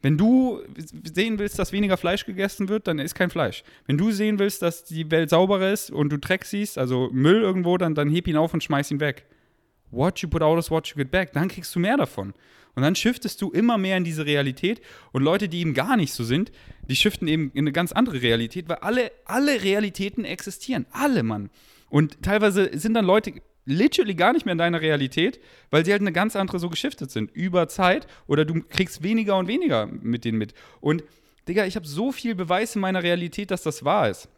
Wenn 0.01 0.17
du 0.17 0.63
sehen 1.03 1.38
willst, 1.38 1.60
dass 1.60 1.71
weniger 1.71 1.95
Fleisch 1.95 2.25
gegessen 2.25 2.69
wird, 2.69 2.88
dann 2.88 2.97
ist 2.97 3.13
kein 3.13 3.30
Fleisch. 3.30 3.63
Wenn 3.86 3.99
du 3.99 4.10
sehen 4.10 4.39
willst, 4.39 4.63
dass 4.63 4.84
die 4.84 5.12
Welt 5.12 5.30
sauberer 5.30 5.71
ist 5.71 5.91
und 5.91 6.10
du 6.10 6.17
Dreck 6.17 6.43
siehst, 6.45 6.80
also 6.80 7.12
Müll 7.13 7.43
irgendwo, 7.43 7.77
dann, 7.77 7.93
dann 7.93 8.10
heb 8.10 8.27
ihn 8.27 8.36
auf 8.36 8.51
und 8.51 8.63
schmeiß 8.63 8.89
ihn 8.89 8.99
weg. 8.99 9.27
What 9.91 10.17
you 10.17 10.27
put 10.27 10.41
out 10.41 10.58
is 10.58 10.71
what 10.71 10.88
you 10.88 10.95
get 10.95 11.12
back. 11.12 11.34
Dann 11.34 11.49
kriegst 11.49 11.75
du 11.75 11.80
mehr 11.80 11.97
davon. 11.97 12.34
Und 12.73 12.82
dann 12.82 12.95
shiftest 12.95 13.39
du 13.43 13.51
immer 13.51 13.77
mehr 13.77 13.97
in 13.97 14.03
diese 14.03 14.25
Realität. 14.25 14.82
Und 15.12 15.21
Leute, 15.21 15.47
die 15.47 15.60
eben 15.60 15.75
gar 15.75 15.97
nicht 15.97 16.13
so 16.13 16.23
sind, 16.23 16.51
die 16.89 16.95
shiften 16.95 17.27
eben 17.27 17.51
in 17.53 17.65
eine 17.65 17.73
ganz 17.73 17.91
andere 17.91 18.23
Realität, 18.23 18.69
weil 18.69 18.77
alle, 18.77 19.12
alle 19.25 19.62
Realitäten 19.62 20.25
existieren. 20.25 20.88
Alle, 20.89 21.21
Mann. 21.21 21.51
Und 21.89 22.21
teilweise 22.21 22.69
sind 22.78 22.93
dann 22.93 23.06
Leute 23.06 23.34
literally 23.65 24.15
gar 24.15 24.34
nicht 24.34 24.45
mehr 24.45 24.54
in 24.54 24.58
deiner 24.58 24.82
Realität, 24.82 25.39
weil 25.69 25.86
sie 25.86 25.91
halt 25.91 26.02
eine 26.02 26.13
ganz 26.13 26.36
andere 26.36 26.58
so 26.60 26.69
geschiftet 26.69 27.12
sind 27.12 27.32
über 27.32 27.67
Zeit 27.67 28.08
oder 28.26 28.45
du 28.45 28.62
kriegst 28.63 29.04
weniger 29.04 29.38
und 29.38 29.47
weniger 29.47 29.86
mit 29.86 30.26
denen 30.26 30.38
mit. 30.38 30.54
Und 30.80 31.04
Digga, 31.47 31.65
ich 31.65 31.76
habe 31.76 31.88
so 31.88 32.12
viel 32.12 32.34
Beweis 32.34 32.76
in 32.76 32.82
meiner 32.82 33.04
Realität, 33.04 33.52
dass 33.52 33.63
das 33.63 33.84
wahr 33.84 34.10
ist. 34.10 34.30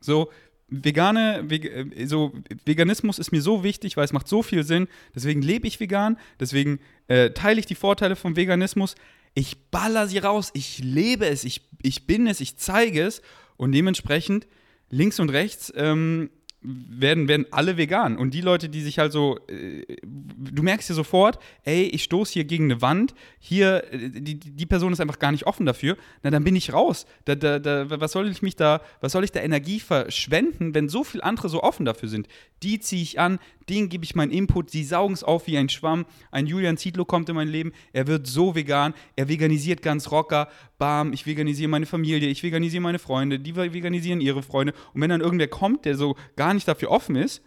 So, 0.00 0.30
vegane, 0.68 1.48
äh, 1.50 2.06
so 2.06 2.32
Veganismus 2.64 3.18
ist 3.18 3.32
mir 3.32 3.42
so 3.42 3.62
wichtig, 3.62 3.96
weil 3.96 4.04
es 4.04 4.12
macht 4.12 4.28
so 4.28 4.42
viel 4.42 4.64
Sinn. 4.64 4.88
Deswegen 5.14 5.42
lebe 5.42 5.66
ich 5.66 5.80
vegan, 5.80 6.18
deswegen 6.40 6.80
äh, 7.08 7.30
teile 7.30 7.60
ich 7.60 7.66
die 7.66 7.74
Vorteile 7.74 8.16
vom 8.16 8.36
Veganismus. 8.36 8.94
Ich 9.34 9.70
baller 9.70 10.08
sie 10.08 10.18
raus, 10.18 10.50
ich 10.54 10.78
lebe 10.78 11.26
es, 11.26 11.44
ich, 11.44 11.62
ich 11.82 12.06
bin 12.06 12.26
es, 12.26 12.40
ich 12.40 12.56
zeige 12.56 13.02
es 13.04 13.22
und 13.56 13.72
dementsprechend 13.72 14.46
links 14.90 15.20
und 15.20 15.30
rechts 15.30 15.72
ähm, 15.76 16.30
werden, 16.62 17.28
werden 17.28 17.46
alle 17.50 17.76
vegan. 17.76 18.16
Und 18.16 18.34
die 18.34 18.40
Leute, 18.40 18.68
die 18.68 18.82
sich 18.82 18.98
halt 18.98 19.12
so, 19.12 19.38
äh, 19.48 19.84
du 20.02 20.62
merkst 20.62 20.88
dir 20.88 20.94
sofort, 20.94 21.38
ey, 21.64 21.84
ich 21.84 22.04
stoße 22.04 22.32
hier 22.32 22.44
gegen 22.44 22.64
eine 22.64 22.80
Wand, 22.80 23.14
hier, 23.38 23.84
äh, 23.92 24.10
die, 24.10 24.38
die 24.38 24.66
Person 24.66 24.92
ist 24.92 25.00
einfach 25.00 25.18
gar 25.18 25.32
nicht 25.32 25.46
offen 25.46 25.66
dafür, 25.66 25.96
na 26.22 26.30
dann 26.30 26.44
bin 26.44 26.54
ich 26.54 26.72
raus. 26.72 27.06
Da, 27.24 27.34
da, 27.34 27.58
da, 27.58 28.00
was 28.00 28.12
soll 28.12 28.28
ich 28.28 28.42
mich 28.42 28.56
da, 28.56 28.80
was 29.00 29.12
soll 29.12 29.24
ich 29.24 29.32
da 29.32 29.40
Energie 29.40 29.80
verschwenden, 29.80 30.74
wenn 30.74 30.88
so 30.88 31.04
viele 31.04 31.24
andere 31.24 31.48
so 31.48 31.62
offen 31.62 31.84
dafür 31.84 32.08
sind? 32.08 32.28
Die 32.62 32.78
ziehe 32.78 33.02
ich 33.02 33.18
an, 33.18 33.40
denen 33.68 33.88
gebe 33.88 34.04
ich 34.04 34.14
meinen 34.14 34.30
Input, 34.30 34.72
die 34.72 34.84
saugen 34.84 35.14
es 35.14 35.24
auf 35.24 35.46
wie 35.46 35.58
ein 35.58 35.68
Schwamm. 35.68 36.06
Ein 36.30 36.46
Julian 36.46 36.76
Zietlow 36.76 37.04
kommt 37.04 37.28
in 37.28 37.34
mein 37.34 37.48
Leben, 37.48 37.72
er 37.92 38.06
wird 38.06 38.26
so 38.26 38.54
vegan, 38.54 38.94
er 39.16 39.28
veganisiert 39.28 39.82
ganz 39.82 40.10
rocker, 40.10 40.48
bam, 40.78 41.12
ich 41.12 41.26
veganisiere 41.26 41.68
meine 41.68 41.86
Familie, 41.86 42.28
ich 42.28 42.42
veganisiere 42.42 42.82
meine 42.82 42.98
Freunde, 42.98 43.38
die 43.38 43.56
veganisieren 43.56 44.20
ihre 44.20 44.42
Freunde. 44.42 44.74
Und 44.94 45.00
wenn 45.00 45.10
dann 45.10 45.20
irgendwer 45.20 45.48
kommt, 45.48 45.84
der 45.84 45.96
so 45.96 46.16
gar 46.36 46.51
nicht 46.54 46.68
dafür 46.68 46.90
offen 46.90 47.16
ist, 47.16 47.42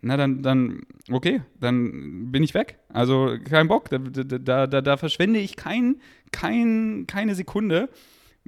na 0.00 0.16
dann, 0.16 0.42
dann, 0.42 0.82
okay, 1.10 1.42
dann 1.58 2.30
bin 2.30 2.42
ich 2.42 2.54
weg. 2.54 2.78
Also 2.88 3.36
kein 3.48 3.66
Bock. 3.66 3.90
Da, 3.90 3.98
da, 3.98 4.66
da, 4.66 4.80
da 4.80 4.96
verschwende 4.96 5.40
ich 5.40 5.56
kein, 5.56 6.00
kein, 6.30 7.06
keine 7.08 7.34
Sekunde 7.34 7.88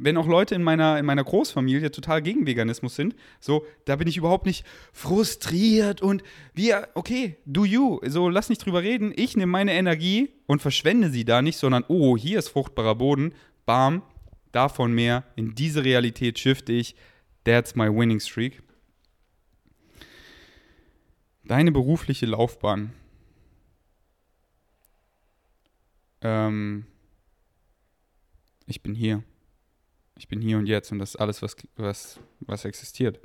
wenn 0.02 0.16
auch 0.16 0.26
Leute 0.26 0.54
in 0.54 0.62
meiner, 0.62 0.98
in 0.98 1.04
meiner 1.04 1.24
Großfamilie 1.24 1.90
total 1.90 2.22
gegen 2.22 2.46
Veganismus 2.46 2.96
sind, 2.96 3.14
so, 3.38 3.66
da 3.84 3.96
bin 3.96 4.08
ich 4.08 4.16
überhaupt 4.16 4.46
nicht 4.46 4.64
frustriert 4.92 6.00
und 6.00 6.22
wir, 6.54 6.88
okay, 6.94 7.36
do 7.44 7.64
you, 7.64 8.00
so, 8.06 8.28
lass 8.28 8.48
nicht 8.48 8.64
drüber 8.64 8.82
reden. 8.82 9.12
Ich 9.14 9.36
nehme 9.36 9.52
meine 9.52 9.72
Energie 9.72 10.30
und 10.46 10.62
verschwende 10.62 11.10
sie 11.10 11.24
da 11.24 11.42
nicht, 11.42 11.58
sondern, 11.58 11.84
oh, 11.88 12.16
hier 12.16 12.38
ist 12.38 12.48
fruchtbarer 12.48 12.94
Boden, 12.94 13.34
bam, 13.66 14.02
davon 14.52 14.92
mehr. 14.92 15.24
In 15.36 15.54
diese 15.54 15.84
Realität 15.84 16.38
shifte 16.38 16.72
ich. 16.72 16.94
That's 17.44 17.74
my 17.74 17.88
winning 17.88 18.20
streak. 18.20 18.62
Deine 21.44 21.72
berufliche 21.72 22.26
Laufbahn. 22.26 22.92
Ähm, 26.20 26.84
ich 28.66 28.82
bin 28.82 28.94
hier. 28.94 29.22
Ich 30.16 30.28
bin 30.28 30.40
hier 30.42 30.58
und 30.58 30.66
jetzt 30.66 30.92
und 30.92 30.98
das 30.98 31.10
ist 31.10 31.16
alles, 31.16 31.40
was, 31.40 31.56
was, 31.76 32.20
was 32.40 32.64
existiert. 32.66 33.20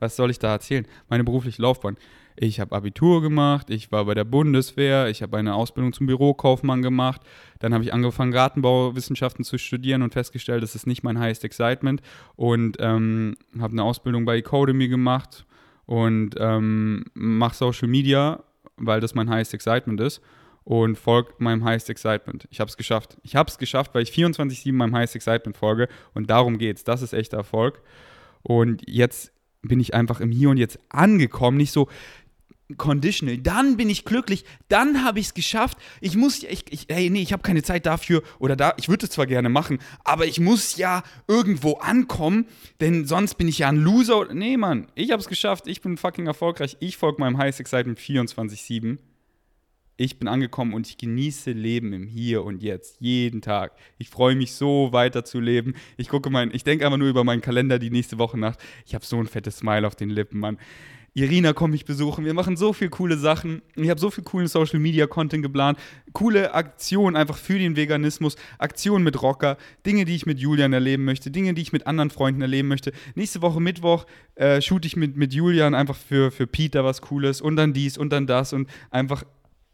Was 0.00 0.16
soll 0.16 0.30
ich 0.30 0.38
da 0.38 0.52
erzählen? 0.52 0.86
Meine 1.08 1.22
berufliche 1.22 1.62
Laufbahn. 1.62 1.96
Ich 2.36 2.58
habe 2.58 2.74
Abitur 2.74 3.22
gemacht, 3.22 3.70
ich 3.70 3.92
war 3.92 4.04
bei 4.04 4.14
der 4.14 4.24
Bundeswehr, 4.24 5.08
ich 5.08 5.22
habe 5.22 5.36
eine 5.36 5.54
Ausbildung 5.54 5.92
zum 5.92 6.06
Bürokaufmann 6.06 6.80
gemacht, 6.80 7.20
dann 7.58 7.74
habe 7.74 7.84
ich 7.84 7.92
angefangen, 7.92 8.32
Gartenbauwissenschaften 8.32 9.44
zu 9.44 9.58
studieren 9.58 10.02
und 10.02 10.12
festgestellt, 10.12 10.62
das 10.62 10.74
ist 10.74 10.86
nicht 10.86 11.02
mein 11.02 11.18
highest 11.18 11.44
excitement 11.44 12.00
und 12.36 12.78
ähm, 12.80 13.36
habe 13.58 13.72
eine 13.72 13.82
Ausbildung 13.82 14.24
bei 14.24 14.38
Ecodemy 14.38 14.88
gemacht 14.88 15.44
und 15.90 16.36
ähm, 16.38 17.04
mache 17.14 17.56
Social 17.56 17.88
Media, 17.88 18.44
weil 18.76 19.00
das 19.00 19.16
mein 19.16 19.28
highest 19.28 19.54
excitement 19.54 20.00
ist 20.00 20.20
und 20.62 20.96
folge 20.96 21.32
meinem 21.38 21.64
highest 21.64 21.90
excitement. 21.90 22.46
Ich 22.52 22.60
habe 22.60 22.68
es 22.68 22.76
geschafft. 22.76 23.18
Ich 23.24 23.34
habe 23.34 23.50
es 23.50 23.58
geschafft, 23.58 23.92
weil 23.92 24.04
ich 24.04 24.12
24/7 24.12 24.72
meinem 24.72 24.94
highest 24.94 25.16
excitement 25.16 25.56
folge 25.56 25.88
und 26.14 26.30
darum 26.30 26.58
geht's. 26.58 26.84
Das 26.84 27.02
ist 27.02 27.12
echter 27.12 27.38
Erfolg. 27.38 27.82
Und 28.42 28.88
jetzt 28.88 29.32
bin 29.62 29.80
ich 29.80 29.92
einfach 29.92 30.20
im 30.20 30.30
Hier 30.30 30.50
und 30.50 30.58
Jetzt 30.58 30.78
angekommen, 30.90 31.56
nicht 31.56 31.72
so, 31.72 31.88
conditional. 32.76 33.38
Dann 33.38 33.76
bin 33.76 33.90
ich 33.90 34.04
glücklich, 34.04 34.44
dann 34.68 35.04
habe 35.04 35.18
ich 35.20 35.26
es 35.26 35.34
geschafft. 35.34 35.78
Ich 36.00 36.16
muss, 36.16 36.42
ich, 36.42 36.64
ich, 36.70 36.86
hey, 36.88 37.10
nee, 37.10 37.22
ich 37.22 37.32
habe 37.32 37.42
keine 37.42 37.62
Zeit 37.62 37.86
dafür 37.86 38.22
oder 38.38 38.56
da, 38.56 38.74
ich 38.76 38.88
würde 38.88 39.06
es 39.06 39.12
zwar 39.12 39.26
gerne 39.26 39.48
machen, 39.48 39.78
aber 40.04 40.26
ich 40.26 40.40
muss 40.40 40.76
ja 40.76 41.02
irgendwo 41.28 41.74
ankommen, 41.74 42.46
denn 42.80 43.06
sonst 43.06 43.34
bin 43.34 43.48
ich 43.48 43.58
ja 43.58 43.68
ein 43.68 43.76
Loser. 43.76 44.32
Nee, 44.32 44.56
Mann, 44.56 44.86
ich 44.94 45.10
habe 45.10 45.20
es 45.20 45.28
geschafft, 45.28 45.66
ich 45.66 45.80
bin 45.80 45.96
fucking 45.96 46.26
erfolgreich, 46.26 46.76
ich 46.80 46.96
folge 46.96 47.20
meinem 47.20 47.38
Highest 47.38 47.60
Excitement 47.60 47.98
24-7. 47.98 48.98
Ich 50.02 50.18
bin 50.18 50.28
angekommen 50.28 50.72
und 50.72 50.86
ich 50.86 50.96
genieße 50.96 51.52
Leben 51.52 51.92
im 51.92 52.06
Hier 52.06 52.42
und 52.42 52.62
Jetzt, 52.62 52.96
jeden 53.00 53.42
Tag. 53.42 53.72
Ich 53.98 54.08
freue 54.08 54.34
mich 54.34 54.54
so 54.54 54.94
weiter 54.94 55.26
zu 55.26 55.40
leben. 55.40 55.74
Ich 55.98 56.08
gucke 56.08 56.30
mein, 56.30 56.54
ich 56.54 56.64
denke 56.64 56.86
einfach 56.86 56.96
nur 56.96 57.10
über 57.10 57.22
meinen 57.22 57.42
Kalender 57.42 57.78
die 57.78 57.90
nächste 57.90 58.16
Woche 58.16 58.38
nach. 58.38 58.56
Ich 58.86 58.94
habe 58.94 59.04
so 59.04 59.18
ein 59.18 59.26
fettes 59.26 59.58
Smile 59.58 59.86
auf 59.86 59.96
den 59.96 60.08
Lippen, 60.08 60.40
Mann. 60.40 60.56
Irina 61.14 61.52
kommt 61.52 61.72
mich 61.72 61.84
besuchen. 61.84 62.24
Wir 62.24 62.34
machen 62.34 62.56
so 62.56 62.72
viel 62.72 62.88
coole 62.88 63.16
Sachen. 63.16 63.62
Ich 63.74 63.90
habe 63.90 63.98
so 63.98 64.10
viel 64.10 64.22
coolen 64.22 64.46
Social 64.46 64.78
Media 64.78 65.06
Content 65.06 65.42
geplant. 65.42 65.78
Coole 66.12 66.54
Aktionen 66.54 67.16
einfach 67.16 67.36
für 67.36 67.58
den 67.58 67.76
Veganismus. 67.76 68.36
Aktionen 68.58 69.04
mit 69.04 69.20
Rocker. 69.20 69.56
Dinge, 69.84 70.04
die 70.04 70.14
ich 70.14 70.26
mit 70.26 70.38
Julian 70.38 70.72
erleben 70.72 71.04
möchte. 71.04 71.30
Dinge, 71.30 71.54
die 71.54 71.62
ich 71.62 71.72
mit 71.72 71.86
anderen 71.86 72.10
Freunden 72.10 72.42
erleben 72.42 72.68
möchte. 72.68 72.92
Nächste 73.14 73.42
Woche 73.42 73.60
Mittwoch 73.60 74.06
äh, 74.36 74.60
shoot 74.60 74.84
ich 74.84 74.96
mit, 74.96 75.16
mit 75.16 75.34
Julian 75.34 75.74
einfach 75.74 75.96
für, 75.96 76.30
für 76.30 76.46
Peter 76.46 76.84
was 76.84 77.02
Cooles. 77.02 77.40
Und 77.40 77.56
dann 77.56 77.72
dies 77.72 77.98
und 77.98 78.10
dann 78.10 78.26
das. 78.26 78.52
Und 78.52 78.68
einfach, 78.90 79.24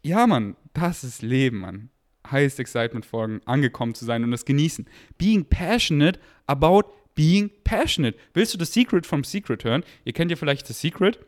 ja, 0.03 0.25
Mann, 0.25 0.55
das 0.73 1.03
ist 1.03 1.21
Leben, 1.21 1.59
Mann. 1.59 1.89
Highest 2.31 2.59
Excitement 2.59 3.05
Folgen, 3.05 3.41
angekommen 3.45 3.93
zu 3.93 4.05
sein 4.05 4.23
und 4.23 4.31
das 4.31 4.43
genießen. 4.43 4.85
Being 5.17 5.45
passionate 5.45 6.19
about 6.45 6.89
being 7.17 7.49
passionate. 7.63 8.17
Willst 8.33 8.53
du 8.53 8.57
das 8.57 8.71
Secret 8.71 9.05
vom 9.05 9.25
Secret 9.25 9.65
hören? 9.65 9.83
Ihr 10.05 10.13
kennt 10.13 10.31
ja 10.31 10.37
vielleicht 10.37 10.69
das 10.69 10.79
Secret. 10.79 11.19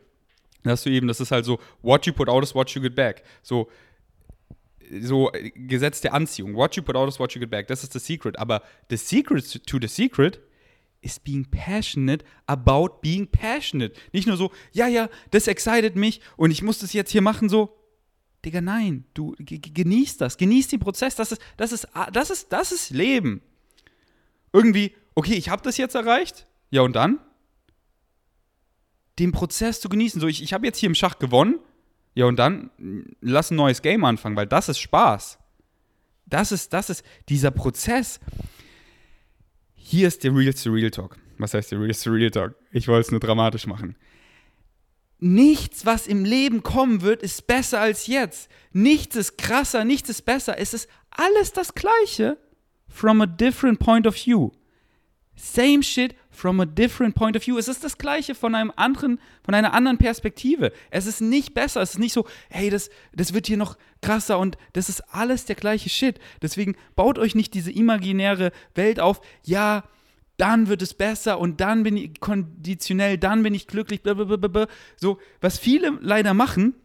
Da 0.63 0.71
hast 0.71 0.85
du 0.85 0.89
eben, 0.89 1.07
das 1.07 1.19
ist 1.19 1.31
halt 1.31 1.45
so, 1.45 1.59
what 1.81 2.05
you 2.05 2.13
put 2.13 2.29
out 2.29 2.43
is 2.43 2.53
what 2.53 2.69
you 2.69 2.81
get 2.81 2.95
back. 2.95 3.23
So, 3.41 3.69
so 5.01 5.31
Gesetz 5.55 5.99
der 5.99 6.13
Anziehung. 6.13 6.55
What 6.55 6.75
you 6.75 6.83
put 6.83 6.95
out 6.95 7.09
is 7.09 7.19
what 7.19 7.33
you 7.33 7.41
get 7.41 7.49
back. 7.49 7.67
Das 7.67 7.83
ist 7.83 7.95
das 7.95 8.05
Secret. 8.05 8.37
Aber 8.37 8.61
the 8.89 8.97
secret 8.97 9.65
to 9.65 9.79
the 9.81 9.87
secret 9.87 10.39
is 11.01 11.19
being 11.19 11.45
passionate 11.45 12.23
about 12.45 13.01
being 13.01 13.27
passionate. 13.27 13.95
Nicht 14.13 14.27
nur 14.27 14.37
so, 14.37 14.51
ja, 14.71 14.87
ja, 14.87 15.09
das 15.31 15.47
excited 15.47 15.95
mich 15.95 16.21
und 16.37 16.51
ich 16.51 16.61
muss 16.61 16.79
das 16.79 16.93
jetzt 16.93 17.11
hier 17.11 17.21
machen, 17.21 17.49
so. 17.49 17.75
Digga, 18.45 18.61
nein, 18.61 19.05
du 19.13 19.35
genieß 19.37 20.17
das, 20.17 20.37
genieß 20.37 20.69
den 20.69 20.79
Prozess, 20.79 21.15
das 21.15 21.33
ist, 21.33 21.41
das 21.57 21.73
ist, 21.73 21.87
das 22.13 22.29
ist, 22.29 22.53
das 22.53 22.71
ist 22.71 22.89
Leben. 22.91 23.41
Irgendwie, 24.53 24.93
okay, 25.19 25.33
ich 25.33 25.49
habe 25.49 25.61
das 25.61 25.75
jetzt 25.75 25.95
erreicht. 25.95 26.47
Ja, 26.69 26.81
und 26.81 26.95
dann? 26.95 27.19
Den 29.19 29.33
Prozess 29.33 29.81
zu 29.81 29.89
genießen. 29.89 30.21
So, 30.21 30.27
ich, 30.27 30.41
ich 30.41 30.53
habe 30.53 30.65
jetzt 30.65 30.77
hier 30.77 30.87
im 30.87 30.95
Schach 30.95 31.19
gewonnen. 31.19 31.59
Ja, 32.15 32.25
und 32.25 32.37
dann 32.37 32.71
lass 33.19 33.51
ein 33.51 33.57
neues 33.57 33.81
Game 33.81 34.05
anfangen, 34.05 34.37
weil 34.37 34.47
das 34.47 34.69
ist 34.69 34.79
Spaß. 34.79 35.37
Das 36.25 36.53
ist, 36.53 36.71
das 36.71 36.89
ist 36.89 37.03
dieser 37.27 37.51
Prozess. 37.51 38.21
Hier 39.75 40.07
ist 40.07 40.23
der 40.23 40.33
Real 40.33 40.53
to 40.53 40.71
Real 40.71 40.89
Talk. 40.89 41.17
Was 41.37 41.53
heißt 41.53 41.71
der 41.71 41.81
Real 41.81 41.93
to 41.93 42.11
Real 42.11 42.31
Talk? 42.31 42.55
Ich 42.71 42.87
wollte 42.87 43.01
es 43.01 43.11
nur 43.11 43.19
dramatisch 43.19 43.67
machen. 43.67 43.97
Nichts, 45.19 45.85
was 45.85 46.07
im 46.07 46.23
Leben 46.23 46.63
kommen 46.63 47.01
wird, 47.01 47.23
ist 47.23 47.45
besser 47.45 47.81
als 47.81 48.07
jetzt. 48.07 48.49
Nichts 48.71 49.17
ist 49.17 49.37
krasser, 49.37 49.83
nichts 49.83 50.09
ist 50.09 50.21
besser. 50.21 50.57
Es 50.57 50.73
ist 50.73 50.87
alles 51.11 51.51
das 51.51 51.75
Gleiche 51.75 52.37
from 52.87 53.19
a 53.19 53.25
different 53.25 53.79
point 53.79 54.07
of 54.07 54.15
view. 54.15 54.51
Same 55.41 55.81
shit 55.83 56.15
from 56.31 56.59
a 56.59 56.65
different 56.65 57.15
point 57.15 57.37
of 57.37 57.43
view. 57.45 57.57
Es 57.57 57.69
ist 57.69 57.83
das 57.83 57.97
Gleiche 57.97 58.35
von 58.35 58.55
einem 58.55 58.73
anderen, 58.75 59.19
von 59.41 59.53
einer 59.53 59.73
anderen 59.73 59.97
Perspektive. 59.97 60.73
Es 60.91 61.05
ist 61.05 61.21
nicht 61.21 61.53
besser. 61.53 61.81
Es 61.81 61.91
ist 61.91 61.99
nicht 61.99 62.11
so, 62.11 62.25
hey, 62.49 62.69
das, 62.69 62.89
das 63.13 63.33
wird 63.33 63.47
hier 63.47 63.55
noch 63.55 63.77
krasser 64.01 64.37
und 64.37 64.57
das 64.73 64.89
ist 64.89 65.01
alles 65.13 65.45
der 65.45 65.55
gleiche 65.55 65.89
Shit. 65.89 66.19
Deswegen 66.41 66.75
baut 66.95 67.17
euch 67.17 67.35
nicht 67.35 67.53
diese 67.53 67.71
imaginäre 67.71 68.51
Welt 68.75 68.99
auf. 68.99 69.21
Ja, 69.45 69.85
dann 70.35 70.67
wird 70.67 70.81
es 70.81 70.93
besser 70.93 71.39
und 71.39 71.61
dann 71.61 71.83
bin 71.83 71.95
ich 71.95 72.19
konditionell, 72.19 73.17
dann 73.17 73.41
bin 73.41 73.53
ich 73.53 73.67
glücklich. 73.67 74.03
Blablabla. 74.03 74.67
So, 74.97 75.19
was 75.39 75.57
viele 75.57 75.97
leider 76.01 76.33
machen, 76.33 76.75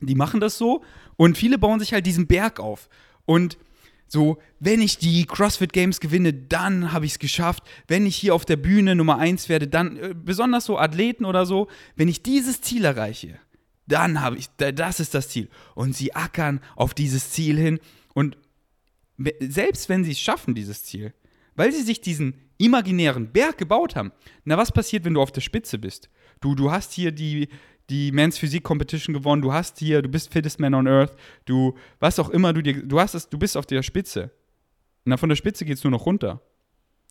die 0.00 0.16
machen 0.16 0.40
das 0.40 0.58
so 0.58 0.82
und 1.16 1.38
viele 1.38 1.58
bauen 1.58 1.78
sich 1.78 1.92
halt 1.92 2.06
diesen 2.06 2.26
Berg 2.26 2.58
auf. 2.58 2.88
Und 3.24 3.56
so, 4.06 4.38
wenn 4.60 4.80
ich 4.80 4.98
die 4.98 5.24
CrossFit 5.24 5.72
Games 5.72 6.00
gewinne, 6.00 6.32
dann 6.32 6.92
habe 6.92 7.06
ich 7.06 7.12
es 7.12 7.18
geschafft. 7.18 7.64
Wenn 7.88 8.06
ich 8.06 8.16
hier 8.16 8.34
auf 8.34 8.44
der 8.44 8.56
Bühne 8.56 8.94
Nummer 8.94 9.18
1 9.18 9.48
werde, 9.48 9.66
dann, 9.66 9.96
äh, 9.96 10.14
besonders 10.14 10.66
so 10.66 10.78
Athleten 10.78 11.24
oder 11.24 11.46
so, 11.46 11.68
wenn 11.96 12.08
ich 12.08 12.22
dieses 12.22 12.60
Ziel 12.60 12.84
erreiche, 12.84 13.38
dann 13.86 14.20
habe 14.20 14.36
ich, 14.36 14.48
das 14.56 15.00
ist 15.00 15.14
das 15.14 15.28
Ziel. 15.28 15.48
Und 15.74 15.94
sie 15.94 16.14
ackern 16.14 16.60
auf 16.76 16.94
dieses 16.94 17.30
Ziel 17.30 17.58
hin. 17.58 17.80
Und 18.14 18.38
selbst 19.40 19.88
wenn 19.88 20.04
sie 20.04 20.12
es 20.12 20.20
schaffen, 20.20 20.54
dieses 20.54 20.84
Ziel, 20.84 21.12
weil 21.54 21.72
sie 21.72 21.82
sich 21.82 22.00
diesen 22.00 22.40
imaginären 22.58 23.32
Berg 23.32 23.58
gebaut 23.58 23.96
haben, 23.96 24.12
na, 24.44 24.56
was 24.56 24.72
passiert, 24.72 25.04
wenn 25.04 25.14
du 25.14 25.22
auf 25.22 25.32
der 25.32 25.40
Spitze 25.40 25.78
bist? 25.78 26.08
Du, 26.40 26.54
du 26.54 26.70
hast 26.70 26.92
hier 26.92 27.12
die, 27.12 27.48
die 27.90 28.12
Men's 28.12 28.38
Physik 28.38 28.62
Competition 28.62 29.14
gewonnen, 29.14 29.42
du 29.42 29.52
hast 29.52 29.78
hier, 29.78 30.02
du 30.02 30.08
bist 30.08 30.32
fittest 30.32 30.58
man 30.58 30.74
on 30.74 30.88
earth, 30.88 31.14
du, 31.44 31.74
was 32.00 32.18
auch 32.18 32.30
immer 32.30 32.52
du 32.52 32.62
dir, 32.62 32.82
du 32.82 32.98
hast 32.98 33.14
es, 33.14 33.28
du 33.28 33.38
bist 33.38 33.56
auf 33.56 33.66
der 33.66 33.82
Spitze. 33.82 34.30
Na, 35.04 35.16
von 35.16 35.28
der 35.28 35.36
Spitze 35.36 35.64
geht 35.64 35.76
es 35.76 35.84
nur 35.84 35.90
noch 35.90 36.06
runter. 36.06 36.40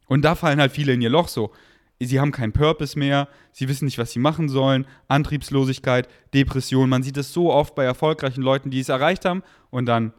Und 0.07 0.23
da 0.23 0.35
fallen 0.35 0.59
halt 0.59 0.71
viele 0.71 0.93
in 0.93 1.01
ihr 1.01 1.09
Loch 1.09 1.27
so. 1.27 1.51
Sie 1.99 2.19
haben 2.19 2.31
keinen 2.31 2.51
Purpose 2.51 2.97
mehr, 2.97 3.29
sie 3.51 3.69
wissen 3.69 3.85
nicht, 3.85 3.97
was 3.97 4.11
sie 4.11 4.19
machen 4.19 4.49
sollen, 4.49 4.87
Antriebslosigkeit, 5.07 6.09
Depression. 6.33 6.89
Man 6.89 7.03
sieht 7.03 7.17
es 7.17 7.31
so 7.31 7.53
oft 7.53 7.75
bei 7.75 7.85
erfolgreichen 7.85 8.41
Leuten, 8.41 8.71
die 8.71 8.79
es 8.79 8.89
erreicht 8.89 9.25
haben 9.25 9.43
und 9.69 9.85
dann, 9.85 10.11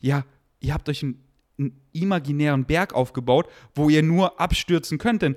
ja, 0.00 0.24
ihr 0.60 0.74
habt 0.74 0.88
euch 0.88 1.02
einen, 1.02 1.24
einen 1.58 1.80
imaginären 1.92 2.64
Berg 2.66 2.94
aufgebaut, 2.94 3.48
wo 3.74 3.88
ihr 3.88 4.02
nur 4.02 4.40
abstürzen 4.40 4.98
könnt. 4.98 5.22
Denn 5.22 5.36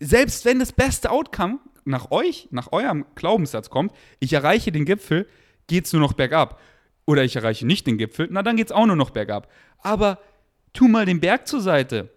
selbst 0.00 0.44
wenn 0.44 0.58
das 0.58 0.72
beste 0.72 1.10
Outcome 1.10 1.60
nach 1.84 2.10
euch, 2.10 2.48
nach 2.50 2.72
eurem 2.72 3.06
Glaubenssatz 3.14 3.70
kommt, 3.70 3.92
ich 4.20 4.32
erreiche 4.32 4.72
den 4.72 4.84
Gipfel, 4.84 5.26
geht 5.66 5.86
es 5.86 5.92
nur 5.92 6.00
noch 6.00 6.12
bergab. 6.12 6.60
Oder 7.04 7.24
ich 7.24 7.36
erreiche 7.36 7.66
nicht 7.66 7.86
den 7.86 7.98
Gipfel, 7.98 8.28
na 8.30 8.42
dann 8.42 8.56
geht 8.56 8.66
es 8.66 8.72
auch 8.72 8.86
nur 8.86 8.96
noch 8.96 9.10
bergab. 9.10 9.50
Aber 9.78 10.18
tu 10.72 10.88
mal 10.88 11.06
den 11.06 11.20
Berg 11.20 11.46
zur 11.48 11.60
Seite. 11.60 12.10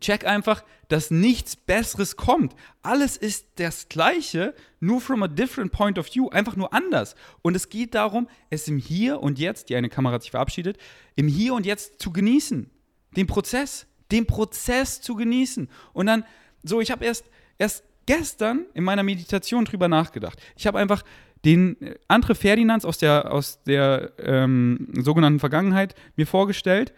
Check 0.00 0.26
einfach, 0.26 0.64
dass 0.88 1.10
nichts 1.10 1.56
Besseres 1.56 2.16
kommt. 2.16 2.54
Alles 2.82 3.16
ist 3.16 3.46
das 3.56 3.88
Gleiche, 3.88 4.54
nur 4.80 5.00
from 5.00 5.22
a 5.22 5.28
different 5.28 5.72
point 5.72 5.98
of 5.98 6.12
view, 6.12 6.28
einfach 6.30 6.56
nur 6.56 6.72
anders. 6.74 7.14
Und 7.42 7.54
es 7.54 7.68
geht 7.68 7.94
darum, 7.94 8.28
es 8.50 8.68
im 8.68 8.78
Hier 8.78 9.20
und 9.20 9.38
Jetzt, 9.38 9.68
die 9.68 9.76
eine 9.76 9.88
Kamera 9.88 10.14
hat 10.14 10.22
sich 10.22 10.32
verabschiedet, 10.32 10.78
im 11.16 11.28
Hier 11.28 11.54
und 11.54 11.64
Jetzt 11.64 12.02
zu 12.02 12.12
genießen. 12.12 12.70
Den 13.16 13.26
Prozess, 13.26 13.86
den 14.10 14.26
Prozess 14.26 15.00
zu 15.00 15.14
genießen. 15.14 15.68
Und 15.92 16.06
dann, 16.06 16.24
so, 16.62 16.80
ich 16.80 16.90
habe 16.90 17.04
erst, 17.04 17.24
erst 17.58 17.84
gestern 18.06 18.66
in 18.74 18.84
meiner 18.84 19.02
Meditation 19.02 19.64
drüber 19.64 19.88
nachgedacht. 19.88 20.40
Ich 20.56 20.66
habe 20.66 20.78
einfach 20.78 21.02
den 21.44 21.80
äh, 21.80 21.94
Andre 22.08 22.34
Ferdinands 22.34 22.84
aus 22.84 22.98
der, 22.98 23.32
aus 23.32 23.62
der 23.64 24.12
ähm, 24.18 24.88
sogenannten 24.94 25.40
Vergangenheit 25.40 25.94
mir 26.16 26.26
vorgestellt 26.26 26.92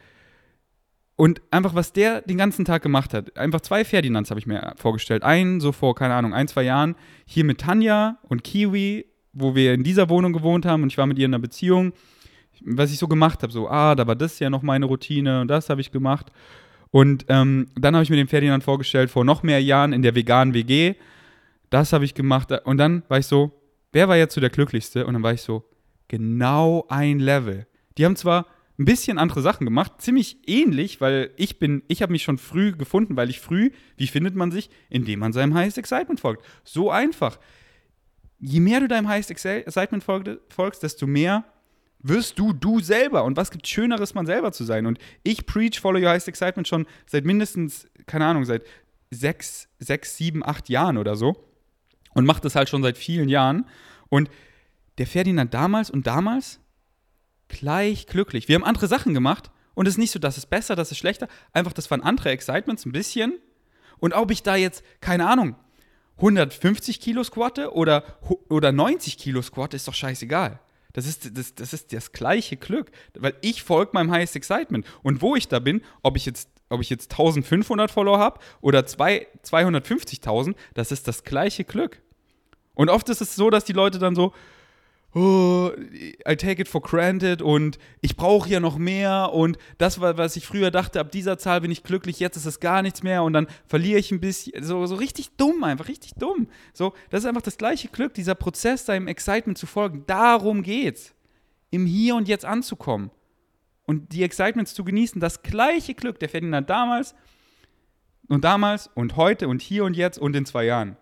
und 1.16 1.40
einfach, 1.51 1.75
was 1.75 1.92
der 1.92 2.21
den 2.21 2.37
ganzen 2.37 2.64
Tag 2.64 2.83
gemacht 2.83 3.14
hat. 3.14 3.37
Einfach 3.37 3.62
zwei 3.62 3.85
Ferdinands 3.85 4.31
habe 4.31 4.38
ich 4.38 4.47
mir 4.47 4.75
vorgestellt. 4.77 5.23
Einen 5.23 5.61
so 5.61 5.73
vor, 5.73 5.95
keine 5.95 6.14
Ahnung, 6.14 6.35
ein, 6.35 6.47
zwei 6.47 6.62
Jahren 6.62 6.95
hier 7.25 7.45
mit 7.45 7.61
Tanja 7.61 8.19
und 8.29 8.45
Kiwi, 8.45 9.07
wo 9.33 9.55
wir 9.55 9.75
in 9.75 9.83
dieser 9.83 10.09
Wohnung 10.09 10.33
gewohnt 10.33 10.66
haben 10.66 10.83
und 10.83 10.92
ich 10.92 10.99
war 10.99 11.07
mit 11.07 11.19
ihr 11.19 11.25
in 11.25 11.35
einer 11.35 11.40
Beziehung. 11.40 11.92
Was 12.62 12.90
ich 12.90 12.99
so 12.99 13.09
gemacht 13.09 13.42
habe, 13.42 13.53
so, 13.53 13.69
ah, 13.69 13.95
da 13.95 14.07
war 14.07 14.16
das 14.16 14.38
ja 14.38 14.49
noch 14.49 14.62
meine 14.62 14.87
Routine 14.87 15.42
und 15.42 15.49
das 15.49 15.69
habe 15.69 15.81
ich 15.81 15.90
gemacht. 15.90 16.31
Und 16.90 17.27
ähm, 17.29 17.68
dann 17.75 17.94
habe 17.94 18.03
ich 18.03 18.11
mir 18.11 18.16
den 18.16 18.29
Ferdinand 18.29 18.64
vorgestellt 18.64 19.11
vor 19.11 19.25
noch 19.25 19.42
mehr 19.42 19.62
Jahren 19.62 19.92
in 19.92 20.03
der 20.03 20.14
veganen 20.14 20.55
WG. 20.55 20.94
Das 21.70 21.92
habe 21.92 22.05
ich 22.05 22.14
gemacht. 22.14 22.53
Und 22.64 22.79
dann 22.79 23.03
war 23.09 23.18
ich 23.18 23.27
so, 23.27 23.53
wer 23.92 24.09
war 24.09 24.16
jetzt 24.16 24.35
so 24.35 24.40
der 24.40 24.51
Glücklichste? 24.51 25.07
Und 25.07 25.14
dann 25.14 25.22
war 25.22 25.33
ich 25.33 25.42
so, 25.42 25.64
genau 26.09 26.87
ein 26.88 27.18
Level. 27.18 27.66
Die 27.99 28.05
haben 28.05 28.16
zwar 28.16 28.46
ein 28.79 28.85
bisschen 28.85 29.18
andere 29.18 29.40
Sachen 29.40 29.64
gemacht, 29.64 29.92
ziemlich 29.99 30.38
ähnlich, 30.46 31.01
weil 31.01 31.31
ich 31.37 31.59
bin, 31.59 31.83
ich 31.88 32.03
habe 32.03 32.12
mich 32.12 32.22
schon 32.22 32.38
früh 32.38 32.72
gefunden, 32.72 33.16
weil 33.16 33.31
ich 33.31 33.40
früh, 33.40 33.70
wie 33.96 34.07
findet 34.07 34.35
man 34.35 34.51
sich? 34.51 34.68
Indem 34.90 35.20
man 35.20 35.33
seinem 35.33 35.55
Highest 35.55 35.79
Excitement 35.79 36.20
folgt. 36.20 36.44
So 36.62 36.90
einfach. 36.90 37.38
Je 38.38 38.61
mehr 38.61 38.81
du 38.81 38.88
deinem 38.88 39.09
Highest 39.09 39.31
Excitement 39.31 40.05
folgst, 40.05 40.83
desto 40.83 41.07
mehr 41.07 41.44
wirst 42.09 42.38
du 42.38 42.53
du 42.53 42.81
selber. 42.81 43.25
Und 43.25 43.37
was 43.37 43.51
gibt 43.51 43.66
Schöneres, 43.66 44.14
man 44.14 44.27
selber 44.27 44.53
zu 44.53 44.64
sein? 44.64 44.87
Und 44.87 44.99
ich 45.23 45.47
preach 45.47 45.81
Follow 45.81 45.99
Your 45.99 46.11
Highest 46.11 46.29
Excitement 46.29 46.69
schon 46.69 46.87
seit 47.07 47.25
mindestens, 47.25 47.88
keine 48.07 48.27
Ahnung, 48.27 48.45
seit 48.45 48.62
sechs, 49.11 49.69
sechs, 49.79 50.16
sieben, 50.16 50.45
acht 50.45 50.69
Jahren 50.69 50.99
oder 50.99 51.16
so. 51.16 51.37
Und 52.14 52.27
mache 52.27 52.40
das 52.40 52.55
halt 52.55 52.69
schon 52.69 52.83
seit 52.83 52.97
vielen 52.97 53.29
Jahren. 53.29 53.66
Und 54.09 54.31
der 54.99 55.07
Ferdinand 55.07 55.53
damals 55.53 55.90
und 55.90 56.07
damals 56.07 56.61
gleich 57.49 58.07
glücklich. 58.07 58.49
Wir 58.49 58.55
haben 58.55 58.64
andere 58.64 58.88
Sachen 58.88 59.14
gemacht 59.14 59.51
und 59.75 59.87
es 59.87 59.95
ist 59.95 59.99
nicht 59.99 60.11
so, 60.11 60.19
das 60.19 60.38
ist 60.38 60.47
besser, 60.47 60.75
das 60.75 60.90
ist 60.90 60.99
schlechter. 60.99 61.29
Einfach, 61.53 61.73
das 61.73 61.90
waren 61.90 62.01
andere 62.01 62.31
Excitements 62.31 62.87
ein 62.87 62.92
bisschen. 62.92 63.38
Und 63.99 64.14
ob 64.14 64.31
ich 64.31 64.42
da 64.42 64.57
jetzt, 64.57 64.83
keine 65.01 65.29
Ahnung, 65.29 65.57
150 66.16 67.01
Kilo 67.01 67.23
squatte 67.23 67.73
oder, 67.75 68.05
oder 68.49 68.73
90 68.73 69.19
Kilo 69.19 69.42
squatte, 69.42 69.77
ist 69.77 69.87
doch 69.87 69.95
scheißegal. 69.95 70.59
Das 70.97 71.07
ist 71.07 71.37
das, 71.37 71.55
das 71.55 71.75
ist 71.75 71.93
das 71.93 72.13
gleiche 72.13 72.57
Glück, 72.57 72.91
weil 73.19 73.35
ich 73.43 73.63
folge 73.63 73.91
meinem 73.93 74.11
Highest 74.11 74.35
Excitement. 74.35 74.87
Und 75.03 75.21
wo 75.21 75.37
ich 75.37 75.47
da 75.47 75.59
bin, 75.59 75.83
ob 76.03 76.17
ich 76.17 76.25
jetzt, 76.25 76.49
ob 76.71 76.81
ich 76.81 76.89
jetzt 76.89 77.13
1500 77.13 77.91
Follower 77.91 78.19
habe 78.19 78.41
oder 78.63 78.81
250.000, 78.81 80.55
das 80.73 80.93
ist 80.93 81.07
das 81.07 81.23
gleiche 81.23 81.65
Glück. 81.65 82.01
Und 82.75 82.89
oft 82.89 83.11
ist 83.11 83.21
es 83.21 83.37
so, 83.37 83.51
dass 83.51 83.67
die 83.67 83.75
Leute 83.75 83.99
dann 83.99 84.15
so, 84.15 84.33
oh, 85.16 85.70
I 86.29 86.37
take 86.37 86.61
it 86.61 86.68
for 86.68 86.83
granted 86.83 87.40
und 87.40 87.79
ich 88.02 88.16
brauche 88.16 88.50
ja 88.50 88.61
noch 88.61 88.76
mehr 88.76 89.33
und 89.33 89.57
das, 89.79 89.98
was 89.98 90.37
ich 90.37 90.46
früher 90.46 90.70
dachte, 90.70 91.00
ab 91.00 91.11
dieser 91.11 91.38
Zahl 91.38 91.62
bin 91.62 91.70
ich 91.70 91.83
glücklich, 91.83 92.20
jetzt 92.20 92.37
ist 92.37 92.44
es 92.44 92.61
gar 92.61 92.83
nichts 92.83 93.02
mehr 93.02 93.22
und 93.22 93.33
dann 93.33 93.46
verliere 93.66 93.98
ich 93.98 94.12
ein 94.12 94.20
bisschen, 94.20 94.62
so, 94.62 94.85
so 94.85 94.94
richtig 94.94 95.31
dumm 95.38 95.64
einfach, 95.64 95.88
richtig 95.88 96.12
dumm. 96.18 96.48
So, 96.74 96.92
das 97.09 97.22
ist 97.22 97.26
einfach 97.26 97.40
das 97.40 97.57
gleiche 97.57 97.88
Glück, 97.88 98.12
dieser 98.12 98.35
Prozess, 98.35 98.85
deinem 98.85 99.09
Excitement 99.09 99.57
zu 99.57 99.66
folgen. 99.66 100.05
Darum 100.07 100.62
geht's. 100.62 101.14
Im 101.70 101.87
Hier 101.87 102.14
und 102.14 102.29
Jetzt 102.29 102.44
anzukommen 102.44 103.11
und 103.87 104.12
die 104.12 104.22
Excitements 104.22 104.74
zu 104.74 104.85
genießen, 104.85 105.20
das 105.20 105.42
gleiche 105.42 105.94
Glück, 105.94 106.20
der 106.20 106.29
Ferdinand 106.29 106.68
damals 106.68 107.14
und 108.29 108.44
damals 108.44 108.90
und 108.94 109.16
heute 109.16 109.48
und 109.48 109.62
hier 109.62 109.85
und 109.85 109.96
jetzt 109.96 110.18
und 110.18 110.37
in 110.37 110.44
zwei 110.44 110.64
Jahren. 110.64 110.96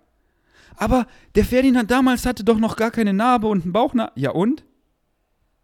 Aber 0.76 1.06
der 1.34 1.44
Ferdinand 1.44 1.90
damals 1.90 2.26
hatte 2.26 2.44
doch 2.44 2.58
noch 2.58 2.76
gar 2.76 2.90
keine 2.90 3.12
Narbe 3.12 3.46
und 3.46 3.62
einen 3.62 3.72
Bauchnarbe. 3.72 4.12
Ja 4.16 4.30
und? 4.30 4.64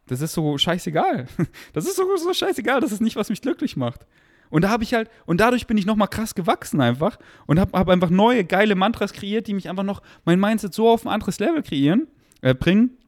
Das 0.07 0.21
ist 0.21 0.33
so 0.33 0.59
scheißegal. 0.59 1.27
Das 1.73 1.85
ist 1.85 1.97
so, 1.97 2.17
so 2.17 2.33
scheißegal. 2.33 2.81
Das 2.81 2.93
ist 2.93 3.01
nicht, 3.01 3.17
was 3.17 3.31
mich 3.31 3.43
glücklich 3.43 3.77
macht. 3.77 4.07
Und 4.51 4.63
da 4.63 4.71
habe 4.71 4.83
ich 4.83 4.95
halt, 4.95 5.09
und 5.27 5.41
dadurch 5.41 5.69
bin 5.69 5.79
ich 5.79 5.87
nochmal 5.87 6.09
krass 6.09 6.35
gewachsen 6.35 6.81
einfach 6.81 7.19
und 7.47 7.61
habe 7.61 7.79
hab 7.79 7.89
einfach 7.89 8.11
neue, 8.11 8.45
geile 8.45 8.75
Mantras 8.75 9.13
kreiert, 9.13 9.47
die 9.47 9.55
mich 9.55 9.69
einfach 9.69 9.85
noch 9.85 10.03
mein 10.25 10.41
Mindset 10.41 10.75
so 10.75 10.89
auf 10.89 11.05
ein 11.05 11.09
anderes 11.09 11.39
Level 11.39 11.63
kreieren, 11.63 12.09
äh, 12.43 12.55
bringen, 12.55 12.99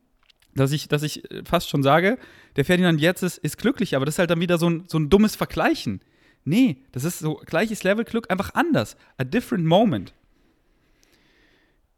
dass 0.54 0.70
ich, 0.70 0.86
dass 0.86 1.02
ich 1.02 1.28
äh, 1.32 1.42
fast 1.44 1.68
schon 1.68 1.82
sage, 1.82 2.18
der 2.54 2.64
Ferdinand 2.64 3.00
jetzt 3.00 3.22
ist, 3.22 3.38
ist 3.38 3.58
glücklich, 3.58 3.96
aber 3.96 4.04
das 4.04 4.14
ist 4.14 4.18
halt 4.20 4.30
dann 4.30 4.40
wieder 4.40 4.56
so 4.56 4.70
ein, 4.70 4.84
so 4.86 4.98
ein 4.98 5.10
dummes 5.10 5.34
Vergleichen. 5.34 6.00
Nee, 6.44 6.76
das 6.92 7.02
ist 7.02 7.18
so 7.18 7.40
gleiches 7.44 7.82
Level 7.82 8.04
Glück, 8.04 8.30
einfach 8.30 8.54
anders. 8.54 8.96
A 9.16 9.24
different 9.24 9.64
moment 9.64 10.14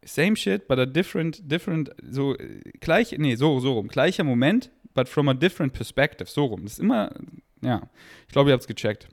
same 0.05 0.35
shit, 0.35 0.67
but 0.67 0.79
a 0.79 0.85
different, 0.85 1.41
different, 1.49 1.89
so 2.09 2.35
gleich, 2.79 3.15
nee, 3.17 3.35
so, 3.35 3.59
so 3.59 3.73
rum, 3.73 3.87
gleicher 3.87 4.23
Moment, 4.23 4.71
but 4.93 5.09
from 5.09 5.27
a 5.27 5.33
different 5.33 5.73
perspective, 5.73 6.29
so 6.29 6.45
rum. 6.45 6.63
Das 6.63 6.73
ist 6.73 6.79
immer, 6.79 7.11
ja, 7.61 7.81
ich 8.27 8.33
glaube, 8.33 8.49
ihr 8.49 8.53
habt 8.53 8.61
es 8.61 8.67
gecheckt. 8.67 9.07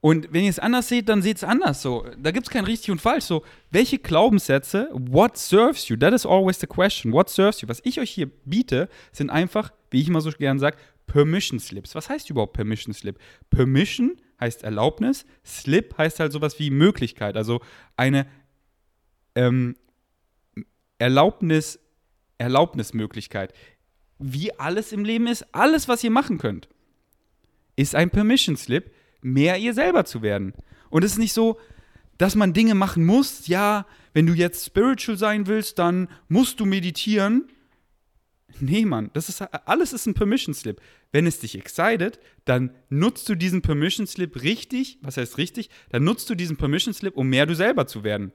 Und 0.00 0.32
wenn 0.32 0.44
ihr 0.44 0.50
es 0.50 0.58
anders 0.58 0.88
seht, 0.88 1.08
dann 1.08 1.22
seht 1.22 1.38
es 1.38 1.44
anders. 1.44 1.82
So, 1.82 2.06
da 2.18 2.30
gibt 2.30 2.46
es 2.46 2.52
kein 2.52 2.64
richtig 2.64 2.90
und 2.90 3.00
falsch. 3.00 3.24
So, 3.24 3.42
welche 3.70 3.98
Glaubenssätze, 3.98 4.88
what 4.92 5.36
serves 5.36 5.88
you? 5.88 5.96
That 5.96 6.12
is 6.12 6.26
always 6.26 6.60
the 6.60 6.66
question. 6.66 7.12
What 7.12 7.28
serves 7.28 7.60
you? 7.62 7.68
Was 7.68 7.80
ich 7.82 7.98
euch 7.98 8.10
hier 8.10 8.30
biete, 8.44 8.88
sind 9.10 9.30
einfach, 9.30 9.72
wie 9.90 10.00
ich 10.00 10.08
immer 10.08 10.20
so 10.20 10.30
gern 10.30 10.58
sage, 10.58 10.76
Permission 11.06 11.58
Slips. 11.58 11.94
Was 11.94 12.08
heißt 12.08 12.30
überhaupt 12.30 12.52
Permission 12.52 12.92
Slip? 12.92 13.18
Permission 13.50 14.20
heißt 14.40 14.64
Erlaubnis, 14.64 15.24
Slip 15.44 15.96
heißt 15.96 16.20
halt 16.20 16.32
sowas 16.32 16.58
wie 16.58 16.70
Möglichkeit, 16.70 17.36
also 17.36 17.60
eine 17.96 18.26
ähm, 19.34 19.76
Erlaubnis, 20.98 21.78
Erlaubnismöglichkeit. 22.38 23.52
Wie 24.18 24.58
alles 24.58 24.92
im 24.92 25.04
Leben 25.04 25.26
ist, 25.26 25.54
alles, 25.54 25.88
was 25.88 26.02
ihr 26.02 26.10
machen 26.10 26.38
könnt, 26.38 26.68
ist 27.76 27.94
ein 27.94 28.10
Permission 28.10 28.56
Slip, 28.56 28.92
mehr 29.20 29.58
ihr 29.58 29.74
selber 29.74 30.04
zu 30.04 30.22
werden. 30.22 30.54
Und 30.88 31.04
es 31.04 31.12
ist 31.12 31.18
nicht 31.18 31.32
so, 31.32 31.58
dass 32.18 32.34
man 32.34 32.52
Dinge 32.52 32.74
machen 32.74 33.04
muss. 33.04 33.46
Ja, 33.46 33.86
wenn 34.14 34.26
du 34.26 34.32
jetzt 34.32 34.64
spiritual 34.64 35.18
sein 35.18 35.46
willst, 35.46 35.78
dann 35.78 36.08
musst 36.28 36.60
du 36.60 36.64
meditieren. 36.64 37.48
Nee, 38.60 38.86
Mann, 38.86 39.10
das 39.12 39.28
ist 39.28 39.42
alles 39.42 39.92
ist 39.92 40.06
ein 40.06 40.14
Permission 40.14 40.54
Slip. 40.54 40.80
Wenn 41.12 41.26
es 41.26 41.40
dich 41.40 41.58
excited, 41.58 42.18
dann 42.46 42.70
nutzt 42.88 43.28
du 43.28 43.34
diesen 43.34 43.60
Permission 43.60 44.06
Slip 44.06 44.42
richtig. 44.42 44.98
Was 45.02 45.18
heißt 45.18 45.36
richtig? 45.36 45.68
Dann 45.90 46.04
nutzt 46.04 46.30
du 46.30 46.34
diesen 46.34 46.56
Permission 46.56 46.94
Slip, 46.94 47.16
um 47.16 47.28
mehr 47.28 47.44
du 47.44 47.54
selber 47.54 47.86
zu 47.86 48.02
werden. 48.02 48.32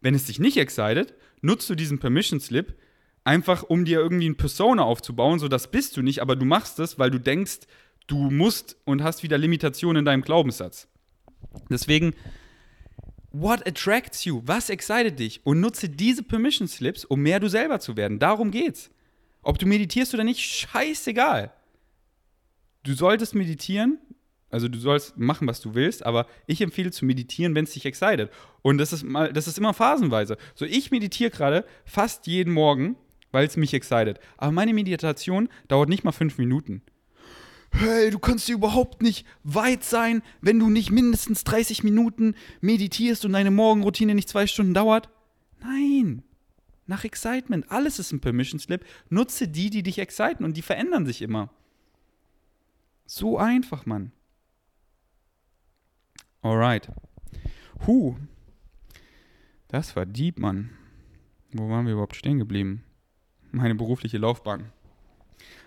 Wenn 0.00 0.14
es 0.14 0.26
dich 0.26 0.38
nicht 0.38 0.56
excited, 0.56 1.14
nutzt 1.42 1.68
du 1.68 1.74
diesen 1.74 1.98
Permission 1.98 2.40
Slip 2.40 2.76
einfach, 3.24 3.62
um 3.62 3.84
dir 3.84 4.00
irgendwie 4.00 4.28
ein 4.28 4.36
Persona 4.36 4.82
aufzubauen, 4.82 5.38
so 5.38 5.48
das 5.48 5.70
bist 5.70 5.96
du 5.96 6.02
nicht, 6.02 6.20
aber 6.20 6.36
du 6.36 6.44
machst 6.44 6.78
es, 6.78 6.98
weil 6.98 7.10
du 7.10 7.18
denkst, 7.18 7.60
du 8.06 8.30
musst 8.30 8.76
und 8.84 9.02
hast 9.02 9.22
wieder 9.22 9.38
Limitationen 9.38 10.00
in 10.00 10.04
deinem 10.04 10.22
Glaubenssatz. 10.22 10.88
Deswegen, 11.68 12.14
what 13.30 13.66
attracts 13.66 14.24
you? 14.24 14.42
Was 14.44 14.70
excited 14.70 15.18
dich? 15.18 15.44
Und 15.44 15.60
nutze 15.60 15.88
diese 15.88 16.22
Permission 16.22 16.68
Slips, 16.68 17.04
um 17.04 17.20
mehr 17.20 17.40
du 17.40 17.48
selber 17.48 17.80
zu 17.80 17.96
werden. 17.96 18.18
Darum 18.18 18.50
geht's. 18.50 18.90
Ob 19.42 19.58
du 19.58 19.66
meditierst 19.66 20.12
oder 20.14 20.24
nicht, 20.24 20.40
scheißegal. 20.40 21.52
Du 22.82 22.94
solltest 22.94 23.34
meditieren, 23.34 23.98
also 24.50 24.68
du 24.68 24.78
sollst 24.78 25.16
machen, 25.16 25.46
was 25.46 25.60
du 25.60 25.74
willst, 25.74 26.04
aber 26.04 26.26
ich 26.46 26.60
empfehle 26.60 26.90
zu 26.90 27.04
meditieren, 27.04 27.54
wenn 27.54 27.64
es 27.64 27.72
dich 27.72 27.86
excited. 27.86 28.30
Und 28.62 28.78
das 28.78 28.92
ist 28.92 29.04
mal, 29.04 29.32
das 29.32 29.46
ist 29.46 29.58
immer 29.58 29.74
phasenweise. 29.74 30.36
So, 30.54 30.64
ich 30.64 30.90
meditiere 30.90 31.30
gerade 31.30 31.64
fast 31.84 32.26
jeden 32.26 32.52
Morgen, 32.52 32.96
weil 33.30 33.46
es 33.46 33.56
mich 33.56 33.74
excited. 33.74 34.18
Aber 34.36 34.52
meine 34.52 34.74
Meditation 34.74 35.48
dauert 35.68 35.88
nicht 35.88 36.04
mal 36.04 36.12
fünf 36.12 36.38
Minuten. 36.38 36.82
Hey, 37.72 38.10
du 38.10 38.18
kannst 38.18 38.48
dir 38.48 38.54
überhaupt 38.54 39.00
nicht 39.00 39.24
weit 39.44 39.84
sein, 39.84 40.22
wenn 40.40 40.58
du 40.58 40.68
nicht 40.68 40.90
mindestens 40.90 41.44
30 41.44 41.84
Minuten 41.84 42.34
meditierst 42.60 43.24
und 43.24 43.32
deine 43.32 43.52
Morgenroutine 43.52 44.16
nicht 44.16 44.28
zwei 44.28 44.48
Stunden 44.48 44.74
dauert. 44.74 45.08
Nein. 45.60 46.22
Nach 46.86 47.04
Excitement. 47.04 47.70
Alles 47.70 48.00
ist 48.00 48.10
ein 48.10 48.20
Permission 48.20 48.58
Slip. 48.58 48.84
Nutze 49.08 49.46
die, 49.46 49.70
die 49.70 49.84
dich 49.84 50.00
exciten 50.00 50.44
und 50.44 50.56
die 50.56 50.62
verändern 50.62 51.06
sich 51.06 51.22
immer. 51.22 51.50
So 53.06 53.38
einfach, 53.38 53.86
Mann. 53.86 54.10
Alright. 56.42 56.88
Huh. 57.86 58.16
Das 59.68 59.94
war 59.96 60.06
deep, 60.06 60.38
Mann. 60.38 60.70
Wo 61.52 61.68
waren 61.68 61.86
wir 61.86 61.92
überhaupt 61.92 62.16
stehen 62.16 62.38
geblieben? 62.38 62.84
Meine 63.52 63.74
berufliche 63.74 64.18
Laufbahn. 64.18 64.72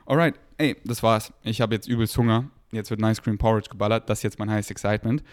Alright, 0.05 0.35
ey, 0.57 0.77
das 0.83 1.03
war's. 1.03 1.31
Ich 1.43 1.61
habe 1.61 1.75
jetzt 1.75 1.87
übelst 1.87 2.17
Hunger. 2.17 2.49
Jetzt 2.71 2.89
wird 2.89 2.99
Nice 2.99 3.21
Cream 3.21 3.37
Porridge 3.37 3.69
geballert. 3.69 4.09
Das 4.09 4.19
ist 4.19 4.23
jetzt 4.23 4.39
mein 4.39 4.49
highest 4.49 4.71
excitement. 4.71 5.23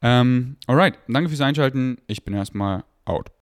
Ähm, 0.00 0.56
alright, 0.66 0.98
danke 1.08 1.28
fürs 1.28 1.40
Einschalten. 1.40 1.98
Ich 2.06 2.24
bin 2.24 2.34
erstmal 2.34 2.84
out. 3.04 3.30